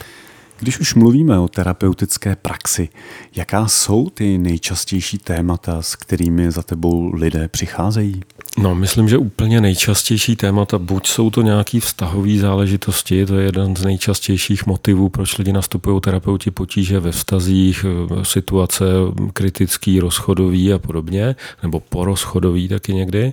Když 0.61 0.81
už 0.81 0.95
mluvíme 0.95 1.39
o 1.39 1.49
terapeutické 1.49 2.37
praxi, 2.37 2.89
jaká 3.37 3.69
jsou 3.69 4.11
ty 4.11 4.39
nejčastější 4.39 5.19
témata, 5.19 5.83
s 5.83 5.97
kterými 5.97 6.51
za 6.51 6.63
tebou 6.63 7.15
lidé 7.15 7.49
přicházejí? 7.49 8.23
No, 8.59 8.75
myslím, 8.75 9.09
že 9.09 9.19
úplně 9.19 9.61
nejčastější 9.61 10.37
témata, 10.37 10.79
buď 10.79 11.07
jsou 11.07 11.31
to 11.31 11.43
nějaké 11.43 11.81
vztahové 11.81 12.39
záležitosti, 12.39 13.27
to 13.27 13.37
je 13.37 13.45
jeden 13.45 13.77
z 13.77 13.85
nejčastějších 13.85 14.67
motivů, 14.67 15.09
proč 15.09 15.39
lidi 15.39 15.53
nastupují 15.53 16.01
terapeuti 16.01 16.51
potíže 16.51 17.01
ve 17.01 17.13
vztazích, 17.13 17.85
situace 18.23 18.85
kritický, 19.33 20.01
rozchodový 20.01 20.73
a 20.73 20.79
podobně, 20.79 21.37
nebo 21.63 21.81
porozchodový 21.81 22.69
taky 22.69 22.95
někdy. 22.95 23.33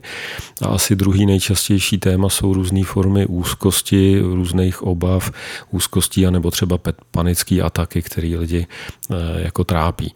A 0.61 0.67
asi 0.67 0.95
druhý 0.95 1.25
nejčastější 1.25 1.97
téma 1.97 2.29
jsou 2.29 2.53
různé 2.53 2.83
formy 2.83 3.25
úzkosti, 3.25 4.19
různých 4.19 4.83
obav, 4.83 5.31
úzkostí, 5.71 6.27
anebo 6.27 6.51
třeba 6.51 6.79
panické 7.11 7.61
ataky, 7.61 8.01
které 8.01 8.27
lidi 8.27 8.67
eh, 9.11 9.15
jako 9.41 9.63
trápí 9.63 10.13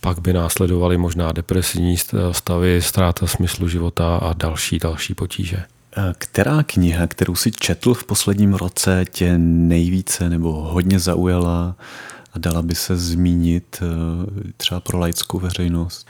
pak 0.00 0.20
by 0.20 0.32
následovaly 0.32 0.96
možná 0.96 1.32
depresivní 1.32 1.96
stavy, 2.32 2.82
ztráta 2.82 3.26
smyslu 3.26 3.68
života 3.68 4.16
a 4.16 4.32
další, 4.32 4.78
další 4.78 5.14
potíže. 5.14 5.62
Která 6.18 6.62
kniha, 6.62 7.06
kterou 7.06 7.34
si 7.34 7.50
četl 7.50 7.94
v 7.94 8.04
posledním 8.04 8.54
roce, 8.54 9.04
tě 9.10 9.38
nejvíce 9.38 10.30
nebo 10.30 10.52
hodně 10.52 10.98
zaujala 10.98 11.76
a 12.32 12.38
dala 12.38 12.62
by 12.62 12.74
se 12.74 12.96
zmínit 12.96 13.82
eh, 13.82 14.52
třeba 14.56 14.80
pro 14.80 14.98
laickou 14.98 15.38
veřejnost? 15.38 16.06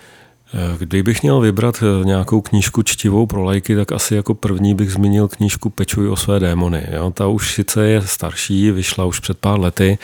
Kdybych 0.78 1.22
měl 1.22 1.40
vybrat 1.40 1.82
eh, 1.82 2.04
nějakou 2.04 2.40
knížku 2.40 2.82
čtivou 2.82 3.26
pro 3.26 3.44
lajky, 3.44 3.76
tak 3.76 3.92
asi 3.92 4.14
jako 4.14 4.34
první 4.34 4.74
bych 4.74 4.92
zmínil 4.92 5.28
knížku 5.28 5.70
Pečuj 5.70 6.08
o 6.08 6.16
své 6.16 6.40
démony. 6.40 6.86
Jo? 6.92 7.10
Ta 7.10 7.26
už 7.26 7.54
sice 7.54 7.86
je 7.86 8.02
starší, 8.02 8.70
vyšla 8.70 9.04
už 9.04 9.20
před 9.20 9.38
pár 9.38 9.60
lety, 9.60 9.98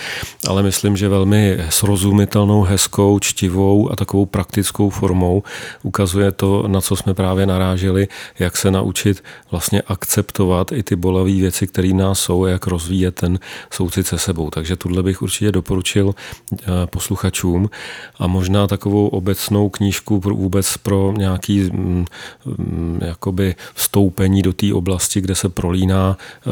ale 0.48 0.62
myslím, 0.62 0.96
že 0.96 1.08
velmi 1.08 1.58
srozumitelnou, 1.68 2.62
hezkou, 2.62 3.18
čtivou 3.18 3.92
a 3.92 3.96
takovou 3.96 4.26
praktickou 4.26 4.90
formou 4.90 5.42
ukazuje 5.82 6.32
to, 6.32 6.64
na 6.68 6.80
co 6.80 6.96
jsme 6.96 7.14
právě 7.14 7.46
naráželi, 7.46 8.08
jak 8.38 8.56
se 8.56 8.70
naučit 8.70 9.24
vlastně 9.50 9.82
akceptovat 9.82 10.72
i 10.72 10.82
ty 10.82 10.96
bolavé 10.96 11.32
věci, 11.32 11.66
které 11.66 11.88
nás 11.88 12.20
jsou 12.20 12.44
a 12.44 12.48
jak 12.48 12.66
rozvíjet 12.66 13.14
ten 13.14 13.38
soucit 13.70 14.06
se 14.06 14.18
sebou. 14.18 14.50
Takže 14.50 14.76
tuhle 14.76 15.02
bych 15.02 15.22
určitě 15.22 15.52
doporučil 15.52 16.14
eh, 16.52 16.66
posluchačům 16.86 17.70
a 18.18 18.26
možná 18.26 18.66
takovou 18.66 19.08
obecnou 19.08 19.68
knížku 19.68 20.20
vůbec 20.42 20.76
pro 20.76 21.14
nějaký 21.16 21.60
mm, 21.60 22.04
mm, 22.44 22.98
jakoby 23.02 23.54
vstoupení 23.74 24.42
do 24.42 24.52
té 24.52 24.74
oblasti, 24.74 25.20
kde 25.20 25.34
se 25.34 25.48
prolíná 25.48 26.16
eh, 26.16 26.50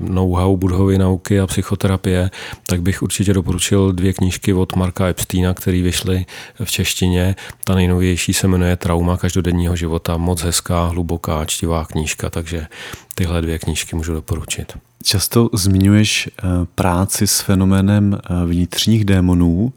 know-how 0.00 0.56
budhovy 0.56 0.98
nauky 0.98 1.40
a 1.40 1.46
psychoterapie, 1.46 2.30
tak 2.66 2.82
bych 2.82 3.02
určitě 3.02 3.34
doporučil 3.34 3.92
dvě 3.92 4.12
knížky 4.12 4.52
od 4.52 4.76
Marka 4.76 5.06
Epsteina, 5.06 5.54
které 5.54 5.82
vyšly 5.82 6.26
v 6.64 6.70
češtině. 6.70 7.36
Ta 7.64 7.74
nejnovější 7.74 8.32
se 8.32 8.48
jmenuje 8.48 8.76
Trauma 8.76 9.16
každodenního 9.16 9.76
života. 9.76 10.16
Moc 10.16 10.42
hezká, 10.42 10.86
hluboká, 10.86 11.44
čtivá 11.44 11.84
knížka, 11.84 12.30
takže 12.30 12.66
tyhle 13.14 13.42
dvě 13.42 13.58
knížky 13.58 13.96
můžu 13.96 14.12
doporučit. 14.12 14.72
Často 15.02 15.48
zmiňuješ 15.52 16.28
eh, 16.28 16.42
práci 16.74 17.26
s 17.26 17.40
fenoménem 17.40 18.14
eh, 18.14 18.46
vnitřních 18.46 19.04
démonů. 19.04 19.72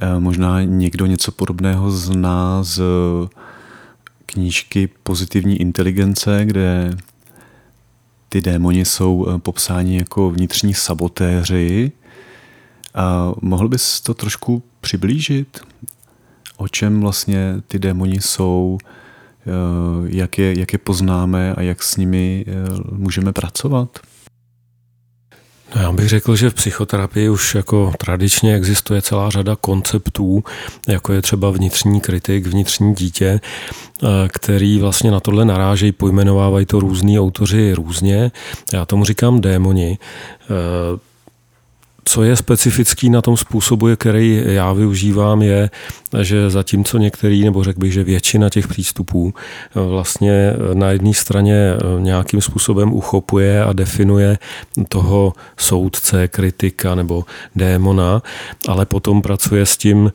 Eh, 0.00 0.20
možná 0.20 0.62
někdo 0.62 1.06
něco 1.06 1.32
podobného 1.32 1.90
zná 1.90 2.62
z 2.62 2.82
knížky 4.26 4.88
Pozitivní 5.02 5.60
inteligence, 5.60 6.44
kde 6.44 6.96
ty 8.28 8.40
démoni 8.40 8.84
jsou 8.84 9.26
eh, 9.28 9.38
popsáni 9.38 9.98
jako 9.98 10.30
vnitřní 10.30 10.74
sabotéři 10.74 11.92
A 12.94 13.32
mohl 13.40 13.68
bys 13.68 14.00
to 14.00 14.14
trošku 14.14 14.62
přiblížit? 14.80 15.60
O 16.56 16.68
čem 16.68 17.00
vlastně 17.00 17.54
ty 17.68 17.78
démoni 17.78 18.20
jsou, 18.20 18.78
eh, 18.82 19.50
jak 20.04 20.38
je, 20.38 20.58
jak 20.58 20.72
je 20.72 20.78
poznáme 20.78 21.54
a 21.54 21.62
jak 21.62 21.82
s 21.82 21.96
nimi 21.96 22.44
můžeme 22.92 23.32
pracovat? 23.32 23.98
Já 25.80 25.92
bych 25.92 26.08
řekl, 26.08 26.36
že 26.36 26.50
v 26.50 26.54
psychoterapii 26.54 27.28
už 27.28 27.54
jako 27.54 27.92
tradičně 27.98 28.54
existuje 28.54 29.02
celá 29.02 29.30
řada 29.30 29.56
konceptů, 29.56 30.44
jako 30.88 31.12
je 31.12 31.22
třeba 31.22 31.50
vnitřní 31.50 32.00
kritik, 32.00 32.46
vnitřní 32.46 32.94
dítě, 32.94 33.40
eh, 33.40 34.06
který 34.28 34.78
vlastně 34.78 35.10
na 35.10 35.20
tohle 35.20 35.44
narážejí, 35.44 35.92
pojmenovávají 35.92 36.66
to 36.66 36.80
různí 36.80 37.20
autoři 37.20 37.72
různě. 37.74 38.30
Já 38.72 38.84
tomu 38.84 39.04
říkám 39.04 39.40
démoni 39.40 39.98
co 42.08 42.22
je 42.22 42.36
specifický 42.36 43.10
na 43.10 43.22
tom 43.22 43.36
způsobu, 43.36 43.96
který 43.96 44.42
já 44.46 44.72
využívám, 44.72 45.42
je, 45.42 45.70
že 46.22 46.50
zatímco 46.50 46.98
některý, 46.98 47.44
nebo 47.44 47.64
řekl 47.64 47.80
bych, 47.80 47.92
že 47.92 48.04
většina 48.04 48.50
těch 48.50 48.68
přístupů 48.68 49.34
eh, 49.34 49.80
vlastně 49.80 50.32
eh, 50.32 50.74
na 50.74 50.90
jedné 50.90 51.14
straně 51.14 51.54
eh, 51.54 52.00
nějakým 52.00 52.40
způsobem 52.40 52.92
uchopuje 52.92 53.64
a 53.64 53.72
definuje 53.72 54.38
toho 54.88 55.32
soudce, 55.56 56.28
kritika 56.28 56.94
nebo 56.94 57.24
démona, 57.56 58.22
ale 58.68 58.86
potom 58.86 59.22
pracuje 59.22 59.66
s 59.66 59.76
tím, 59.76 60.12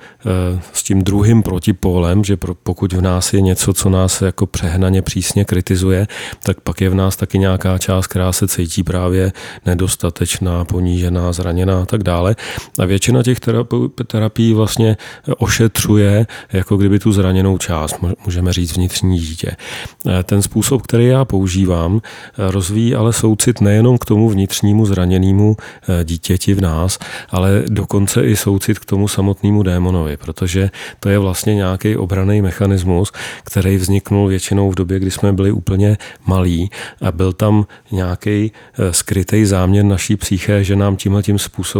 s 0.73 0.83
tím 0.83 1.03
druhým 1.03 1.43
protipólem, 1.43 2.23
že 2.23 2.37
pokud 2.63 2.93
v 2.93 3.01
nás 3.01 3.33
je 3.33 3.41
něco, 3.41 3.73
co 3.73 3.89
nás 3.89 4.21
jako 4.21 4.45
přehnaně 4.45 5.01
přísně 5.01 5.45
kritizuje, 5.45 6.07
tak 6.43 6.61
pak 6.61 6.81
je 6.81 6.89
v 6.89 6.95
nás 6.95 7.15
taky 7.15 7.39
nějaká 7.39 7.77
část, 7.77 8.07
která 8.07 8.31
se 8.31 8.47
cítí 8.47 8.83
právě 8.83 9.33
nedostatečná, 9.65 10.65
ponížená, 10.65 11.31
zraněná 11.31 11.80
a 11.81 11.85
tak 11.85 12.03
dále. 12.03 12.35
A 12.79 12.85
většina 12.85 13.23
těch 13.23 13.39
terapií 14.07 14.53
vlastně 14.53 14.97
ošetřuje 15.37 16.27
jako 16.53 16.77
kdyby 16.77 16.99
tu 16.99 17.11
zraněnou 17.11 17.57
část, 17.57 17.95
můžeme 18.25 18.53
říct 18.53 18.77
vnitřní 18.77 19.19
dítě. 19.19 19.51
E, 20.19 20.23
ten 20.23 20.41
způsob, 20.41 20.81
který 20.81 21.05
já 21.07 21.25
používám, 21.25 21.97
e, 21.97 22.51
rozvíjí 22.51 22.95
ale 22.95 23.13
soucit 23.13 23.61
nejenom 23.61 23.97
k 23.97 24.05
tomu 24.05 24.29
vnitřnímu 24.29 24.85
zraněnému 24.85 25.55
e, 25.57 26.03
dítěti 26.03 26.53
v 26.53 26.61
nás, 26.61 26.99
ale 27.29 27.63
dokonce 27.67 28.23
i 28.23 28.35
soucit 28.35 28.79
k 28.79 28.85
tomu 28.85 29.07
samotnému 29.07 29.63
démonovi, 29.63 30.17
protože 30.17 30.69
to 30.99 31.09
je 31.09 31.19
vlastně 31.19 31.55
nějaký 31.55 31.95
obraný 31.95 32.41
mechanismus, 32.41 33.11
který 33.43 33.77
vzniknul 33.77 34.27
většinou 34.27 34.71
v 34.71 34.75
době, 34.75 34.99
kdy 34.99 35.11
jsme 35.11 35.33
byli 35.33 35.51
úplně 35.51 35.97
malí 36.25 36.69
a 37.01 37.11
byl 37.11 37.33
tam 37.33 37.65
nějaký 37.91 38.51
skrytý 38.91 39.45
záměr 39.45 39.85
naší 39.85 40.15
psyché, 40.15 40.63
že 40.63 40.75
nám 40.75 40.95
tímhle 40.95 41.23
tím 41.23 41.39
způsobem 41.39 41.70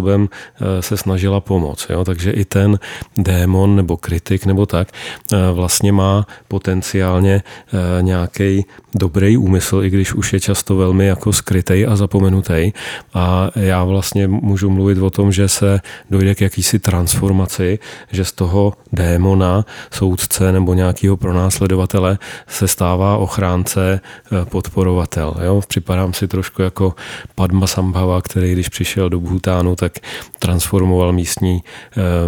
se 0.80 0.98
snažila 0.98 1.40
pomoct. 1.40 1.90
Jo? 1.90 2.06
Takže 2.06 2.32
i 2.32 2.46
ten 2.46 2.80
démon 3.18 3.76
nebo 3.76 3.98
kritik 3.98 4.46
nebo 4.46 4.66
tak 4.66 4.88
eh, 5.34 5.38
vlastně 5.52 5.92
má 5.92 6.28
potenciálně 6.48 7.44
eh, 7.44 8.02
nějaký 8.02 8.66
dobrý 8.96 9.38
úmysl, 9.38 9.84
i 9.84 9.90
když 9.90 10.14
už 10.14 10.34
je 10.34 10.40
často 10.40 10.76
velmi 10.76 11.06
jako 11.06 11.34
skrytej 11.34 11.88
a 11.90 11.96
zapomenutý. 11.96 12.72
A 13.14 13.52
já 13.56 13.84
vlastně 13.84 14.28
můžu 14.28 14.70
mluvit 14.70 14.98
o 14.98 15.10
tom, 15.10 15.32
že 15.32 15.48
se 15.48 15.80
dojde 16.10 16.36
k 16.36 16.42
jakýsi 16.42 16.80
transformaci, 16.80 17.80
že 18.12 18.26
z 18.26 18.32
toho 18.32 18.74
démona, 18.94 19.66
soudce 19.92 20.52
nebo 20.52 20.74
nějakého 20.74 21.18
pronásledovatele 21.18 22.18
se 22.48 22.68
stává 22.68 23.18
ochránce, 23.18 24.00
eh, 24.02 24.46
podporovatel. 24.46 25.36
Jo? 25.44 25.62
Připadám 25.68 26.14
si 26.14 26.28
trošku 26.28 26.62
jako 26.62 26.96
Padma 27.36 27.68
Sambhava, 27.68 28.22
který 28.22 28.54
když 28.54 28.70
přišel 28.70 29.10
do 29.10 29.20
Bhutánu, 29.20 29.76
tak 29.82 30.00
transformoval 30.40 31.14
místní 31.14 31.64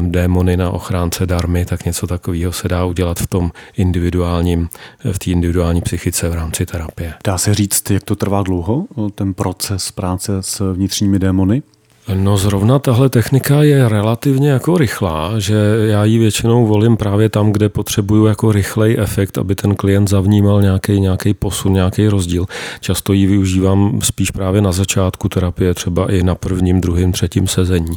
démony 0.01 0.57
na 0.57 0.71
ochránce 0.71 1.25
darmy, 1.25 1.65
tak 1.65 1.85
něco 1.85 2.07
takového 2.07 2.51
se 2.51 2.67
dá 2.67 2.85
udělat 2.85 3.19
v 3.19 3.27
tom 3.27 3.51
individuálním, 3.77 4.69
v 5.11 5.19
té 5.19 5.31
individuální 5.31 5.81
psychice 5.81 6.29
v 6.29 6.33
rámci 6.33 6.65
terapie. 6.65 7.13
Dá 7.23 7.37
se 7.37 7.53
říct, 7.53 7.91
jak 7.91 8.03
to 8.03 8.15
trvá 8.15 8.43
dlouho, 8.43 8.85
ten 9.15 9.33
proces 9.33 9.91
práce 9.91 10.43
s 10.43 10.73
vnitřními 10.73 11.19
démony? 11.19 11.63
No 12.07 12.37
zrovna 12.37 12.79
tahle 12.79 13.09
technika 13.09 13.63
je 13.63 13.89
relativně 13.89 14.49
jako 14.49 14.77
rychlá, 14.77 15.39
že 15.39 15.55
já 15.87 16.05
ji 16.05 16.19
většinou 16.19 16.65
volím 16.65 16.97
právě 16.97 17.29
tam, 17.29 17.51
kde 17.51 17.69
potřebuju 17.69 18.25
jako 18.25 18.51
rychlej 18.51 18.95
efekt, 18.99 19.37
aby 19.37 19.55
ten 19.55 19.75
klient 19.75 20.09
zavnímal 20.09 20.61
nějaký, 20.61 20.99
nějaký 20.99 21.33
posun, 21.33 21.73
nějaký 21.73 22.07
rozdíl. 22.07 22.45
Často 22.79 23.13
ji 23.13 23.27
využívám 23.27 24.01
spíš 24.01 24.31
právě 24.31 24.61
na 24.61 24.71
začátku 24.71 25.29
terapie, 25.29 25.73
třeba 25.73 26.11
i 26.11 26.23
na 26.23 26.35
prvním, 26.35 26.81
druhém, 26.81 27.11
třetím 27.11 27.47
sezení. 27.47 27.95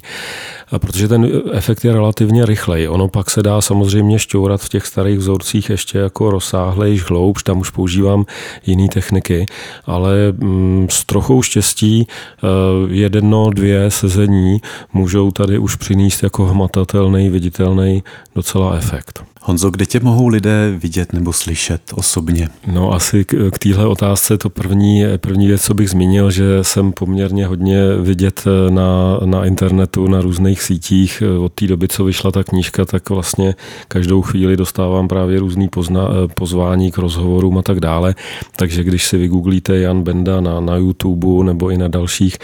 A 0.71 0.79
protože 0.79 1.09
ten 1.09 1.29
efekt 1.53 1.85
je 1.85 1.93
relativně 1.93 2.47
rychlej. 2.47 2.89
Ono 2.89 3.09
pak 3.09 3.31
se 3.31 3.43
dá 3.43 3.61
samozřejmě 3.61 4.19
šťourat 4.19 4.61
v 4.61 4.69
těch 4.69 4.87
starých 4.87 5.19
vzorcích 5.19 5.71
ještě 5.71 5.99
jako 5.99 6.31
rozsáhlejš, 6.31 7.03
hloubš, 7.03 7.43
tam 7.43 7.59
už 7.59 7.71
používám 7.71 8.25
jiné 8.67 8.89
techniky, 8.89 9.47
ale 9.85 10.15
mm, 10.33 10.87
s 10.91 11.05
trochou 11.05 11.43
štěstí 11.43 12.07
eh, 12.09 12.47
jedno, 12.89 13.51
dvě 13.51 13.91
sezení 13.97 14.61
můžou 14.93 15.31
tady 15.31 15.59
už 15.59 15.77
přinést 15.77 16.23
jako 16.23 16.47
hmatatelný, 16.47 17.31
viditelný 17.31 18.03
docela 18.35 18.75
efekt. 18.75 19.25
Honzo, 19.49 19.71
kde 19.71 19.87
tě 19.87 20.01
mohou 20.01 20.29
lidé 20.29 20.75
vidět 20.79 21.13
nebo 21.13 21.33
slyšet 21.33 21.81
osobně? 21.95 22.49
No 22.73 22.93
asi 22.93 23.25
k, 23.25 23.51
k 23.53 23.59
téhle 23.59 23.87
otázce 23.87 24.39
to 24.39 24.51
první, 24.51 25.05
první 25.17 25.47
věc, 25.47 25.63
co 25.63 25.75
bych 25.75 25.91
zmínil, 25.91 26.31
že 26.31 26.45
jsem 26.63 26.93
poměrně 26.93 27.47
hodně 27.47 27.97
vidět 27.97 28.45
eh, 28.47 28.71
na, 28.71 29.21
na 29.25 29.45
internetu, 29.45 30.09
na 30.09 30.21
různých 30.21 30.63
sítích. 30.63 31.23
Eh, 31.27 31.39
od 31.39 31.53
té 31.53 31.67
doby, 31.67 31.89
co 31.89 32.05
vyšla 32.05 32.31
ta 32.31 32.45
knížka, 32.45 32.85
tak 32.85 33.11
vlastně 33.11 33.55
každou 33.89 34.23
chvíli 34.23 34.57
dostávám 34.57 35.09
právě 35.09 35.39
různý 35.39 35.69
pozna, 35.69 36.09
eh, 36.11 36.29
pozvání 36.35 36.93
k 36.93 36.99
rozhovorům 36.99 37.59
a 37.59 37.63
tak 37.63 37.81
dále. 37.81 38.15
Takže 38.57 38.85
když 38.85 39.07
si 39.07 39.19
vygooglíte 39.19 39.79
Jan 39.79 40.03
Benda 40.03 40.41
na, 40.41 40.61
na 40.61 40.77
YouTube 40.77 41.45
nebo 41.45 41.71
i 41.71 41.79
na 41.79 41.89
dalších 41.89 42.39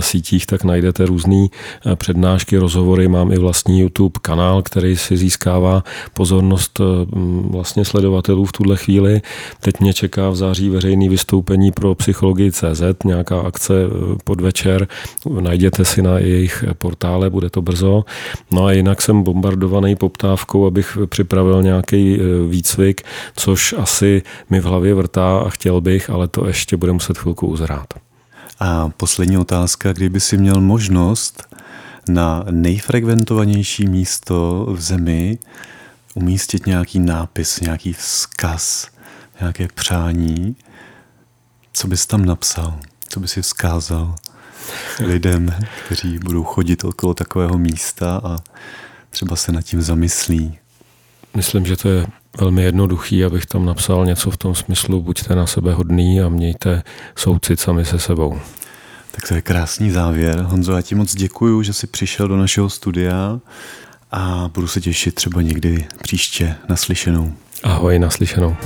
sítích, 0.00 0.46
tak 0.46 0.64
najdete 0.64 1.06
různé 1.06 1.46
přednášky, 1.94 2.58
rozhovory. 2.58 3.08
Mám 3.08 3.32
i 3.32 3.38
vlastní 3.38 3.80
YouTube 3.80 4.18
kanál, 4.22 4.62
který 4.62 4.96
si 4.96 5.16
získává 5.16 5.84
pozornost 6.14 6.41
pozornost 6.42 6.80
eh, 6.80 6.84
vlastně 7.50 7.84
sledovatelů 7.84 8.44
v 8.44 8.52
tuhle 8.52 8.76
chvíli. 8.76 9.22
Teď 9.60 9.80
mě 9.80 9.92
čeká 9.92 10.30
v 10.30 10.36
září 10.36 10.68
veřejný 10.68 11.08
vystoupení 11.08 11.72
pro 11.72 11.94
psychologii 11.94 12.52
CZ, 12.52 12.82
nějaká 13.04 13.40
akce 13.40 13.74
eh, 13.74 14.16
podvečer, 14.24 14.88
najděte 15.40 15.84
si 15.84 16.02
na 16.02 16.18
jejich 16.18 16.64
portále, 16.78 17.30
bude 17.30 17.50
to 17.50 17.62
brzo. 17.62 18.04
No 18.52 18.64
a 18.64 18.72
jinak 18.72 19.02
jsem 19.02 19.22
bombardovaný 19.22 19.96
poptávkou, 19.96 20.66
abych 20.66 20.98
připravil 21.06 21.62
nějaký 21.62 22.18
eh, 22.18 22.48
výcvik, 22.48 23.02
což 23.36 23.74
asi 23.78 24.22
mi 24.50 24.60
v 24.60 24.64
hlavě 24.64 24.94
vrtá 24.94 25.38
a 25.38 25.48
chtěl 25.48 25.80
bych, 25.80 26.10
ale 26.10 26.28
to 26.28 26.46
ještě 26.46 26.76
bude 26.76 26.92
muset 26.92 27.18
chvilku 27.18 27.46
uzrát. 27.46 27.94
A 28.60 28.90
poslední 28.96 29.38
otázka, 29.38 29.92
kdyby 29.92 30.20
si 30.20 30.38
měl 30.38 30.60
možnost 30.60 31.42
na 32.08 32.44
nejfrekventovanější 32.50 33.86
místo 33.86 34.66
v 34.70 34.80
zemi 34.80 35.38
umístit 36.14 36.66
nějaký 36.66 36.98
nápis, 36.98 37.60
nějaký 37.60 37.92
vzkaz, 37.92 38.88
nějaké 39.40 39.68
přání, 39.74 40.56
co 41.72 41.88
bys 41.88 42.06
tam 42.06 42.24
napsal, 42.24 42.78
co 43.08 43.20
bys 43.20 43.30
si 43.30 43.42
vzkázal 43.42 44.14
lidem, 45.00 45.54
kteří 45.86 46.18
budou 46.18 46.44
chodit 46.44 46.84
okolo 46.84 47.14
takového 47.14 47.58
místa 47.58 48.20
a 48.24 48.36
třeba 49.10 49.36
se 49.36 49.52
nad 49.52 49.62
tím 49.62 49.82
zamyslí. 49.82 50.58
Myslím, 51.36 51.66
že 51.66 51.76
to 51.76 51.88
je 51.88 52.06
velmi 52.38 52.62
jednoduchý, 52.62 53.24
abych 53.24 53.46
tam 53.46 53.66
napsal 53.66 54.06
něco 54.06 54.30
v 54.30 54.36
tom 54.36 54.54
smyslu, 54.54 55.02
buďte 55.02 55.34
na 55.34 55.46
sebe 55.46 55.74
hodný 55.74 56.20
a 56.20 56.28
mějte 56.28 56.82
soucit 57.16 57.60
sami 57.60 57.84
se 57.84 57.98
sebou. 57.98 58.40
Tak 59.10 59.28
to 59.28 59.34
je 59.34 59.42
krásný 59.42 59.90
závěr. 59.90 60.42
Honzo, 60.42 60.72
já 60.72 60.82
ti 60.82 60.94
moc 60.94 61.14
děkuju, 61.14 61.62
že 61.62 61.72
jsi 61.72 61.86
přišel 61.86 62.28
do 62.28 62.36
našeho 62.36 62.70
studia 62.70 63.40
a 64.12 64.50
budu 64.54 64.66
se 64.66 64.80
těšit 64.80 65.14
třeba 65.14 65.42
někdy 65.42 65.86
příště 66.02 66.54
naslyšenou. 66.68 67.32
Ahoj, 67.62 67.98
naslyšenou. 67.98 68.56